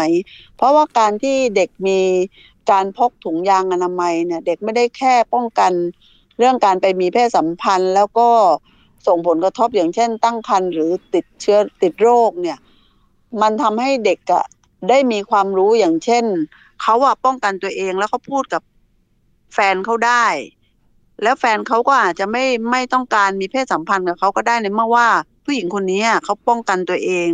[0.57, 2.01] เพราะว่าการที่เด็กมี
[2.71, 5.73] การพกถุงยางอนามัยเนี่ย เด็กไม่ได้แค่ป้องกัน
[6.39, 8.29] เรื่องการไปมีเพศสัมพันธ์ แล้วก็
[9.07, 12.59] ส่งผลกระทบอย่างเช่น ตั้งครรภ์หรือติดเชื้อติดโรคเนี่ย
[13.43, 14.45] มันทำให้เด็กอะ
[14.89, 16.25] ได้มีความรู้อย่างเช่น
[16.83, 18.63] เขาอะป้องกันตัวเองแล้วเขาพูดกับ
[19.55, 20.27] แฟนเขาได้
[21.23, 25.07] แล้วแฟนเขาก็อาจจะไม่ไม่ต้องการมีเพศสัมพันธ์กับเขาก็ได้ในเมื่อว่า
[25.45, 27.31] ผู้หญิงคนนี้เขาป้องกันตัวเอง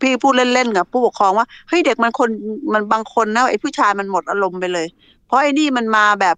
[0.00, 2.30] พี่พูดเล่นๆกับผู้ปกครองว่าเฮ้ยเด็กมันคน
[2.72, 4.86] มันบางคนนะไอ้ผู้ชายมันหมดอารมณ์ไปเลย
[5.26, 6.36] เพราะไอ้นี่มันมาแบบ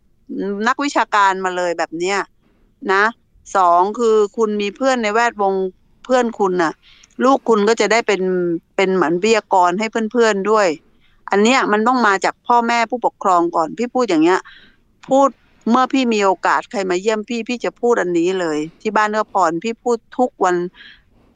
[0.68, 2.18] นักวิชาการมาเลยแบบเนี้ย
[2.92, 3.02] นะ
[3.56, 5.54] สองคือคุณมีเพื่อนในแวดวง
[6.04, 6.72] เพื่อนคุณน่ะ
[7.24, 8.22] ลูกคุณก็จะได้เป็น
[8.76, 10.68] เป็นเหมือนวิทยกรให้เพื่อนๆด้วย
[11.30, 14.40] อันเนี้ยมันต้องมาจากพ่อแม่ผู้ปกครองก่อนพี่พูดอย่างเงี้ย
[15.08, 15.28] พูด
[15.70, 20.56] เมื่อพี่มีโอกาสใครมาเยี่ยมพี่พี่จะพูดอันนี้เลย ที่บ้านเนื้อพรพี่พูดทุกวัน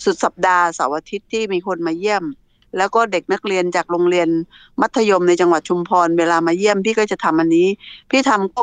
[0.04, 2.24] สุดสัปดาห์เสาร์อาทิตย์ที่มีคนมาเยี่ยม
[2.76, 4.28] แล้วก็เด็กนักเรียนจากโรงเรียน
[4.80, 7.68] มัธยมในจังหวัดชุมพรเวลามาเยี่ยม พี่ก็จะทำอันนี้
[8.10, 8.60] พี่ทำก็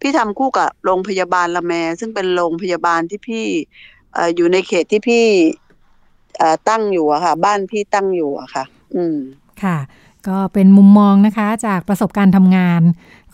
[0.00, 3.46] พี่ทำคู่กับโรงพยาบาลละแม ซึ่งเป็นโรงพยาบาลที่พี่
[4.16, 5.24] ออยู่ในเขตที่พี่
[6.68, 8.64] ตั้งอยู่อะค่ะ บ้านพี่ตั้งอยู่อะค่ะ
[8.94, 9.16] อืม
[9.62, 9.76] ค่ะ
[10.28, 12.82] ก็เป็นมุมมองนะคะจากประสบการณ์ทำงาน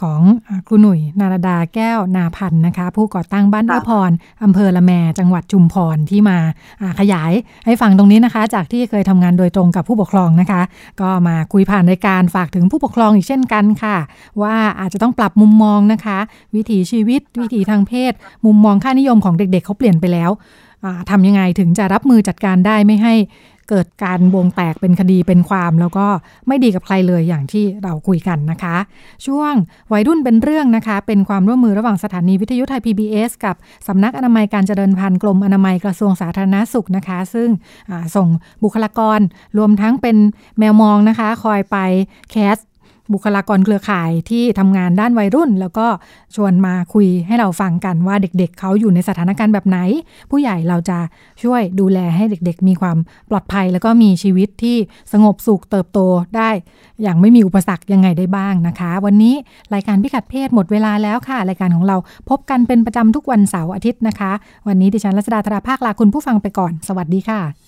[0.03, 0.21] ของ
[0.67, 4.11] ครูหนุ่ย นารดาแก้วนาพันธ์นะคะ ผู้ก่อตั้งบ้านเอื้อพร
[4.45, 6.39] อำเภอละแม จังหวัดชุมพรที่มา
[7.01, 7.33] ขยาย
[7.67, 10.63] ให้ฟังตรงนี้นะคะ จากที่เคยทำงานโดยตรงกับผู้ปกครองนะคะ
[11.01, 13.97] ก็มาคุยผ่านรายการฝากถึงผู้ปกครองอีกเช่นกันค่ะ
[14.43, 16.19] ว่าอาจจะต้องปรับมุมมองนะคะ
[16.55, 18.13] วิถีชีวิต วิถีทางเพศ
[18.47, 20.31] มุมมองค่านิยมของเด็ก ๆ เขาเปลี่ยนไปแล้ว
[20.85, 23.15] อ่าทำยังไงถึงจะรับมือจัดการได้ไม่ให้
[23.69, 26.07] เกิดการวงแตกเป็นคดีเป็นความ แล้วก็
[26.49, 28.77] ไม่ดีกับใครเลยอย่างที่เราคุยกันนะคะ
[29.27, 29.53] ช่วง
[29.93, 33.57] วัยรุ่นเป็นเรื่องนะคะ เป็นความร่วมมือระหว่างสถานีวิทยุไทย PBS กับ
[33.89, 37.49] สำนักอนามัยการเจริญพันธุ์กรมอนามัยกระทรวงสาธารณาสุขนะคะ ซึ่ง
[38.17, 38.29] ส่ง
[38.63, 39.21] บุคลากร
[39.59, 40.17] รวมทั้งเป็น
[40.59, 41.77] แมวมองนะคะ คอยไป
[42.31, 42.57] แคส
[43.13, 45.87] บุคลากรเครือข่ายที่ทำงานด้านวัยรุ่น แล้วก็
[46.37, 49.79] ชวนมาคุยให้เราฟังกันว่าเด็กๆเขาอยู่ในสถานการณ์แบบไหน
[50.31, 50.99] ผู้ใหญ่เราจะ
[51.43, 52.97] ช่วยดูแลให้เด็กๆ มีความ
[53.31, 54.77] ปลอดภัย แล้วก็มีชีวิตที่
[55.13, 55.99] สงบสุขเติบโต
[56.37, 56.51] ได้
[57.03, 59.35] อย่างไม่มีอุปสรรคยังไงได้บ้างนะคะ วันนี้
[59.75, 61.97] รายการพิกัดเพศหมดเวลาแล้วค่ะ รายการของเรา
[62.31, 64.33] พบกันเป็นประจำทุกวันเสาร์อาทิตย์นะคะ
[64.69, 67.68] วันนี้ดิฉันรัชดาธราภาคลาคุณผู้ฟังไปก่อน สวัสดีค่ะ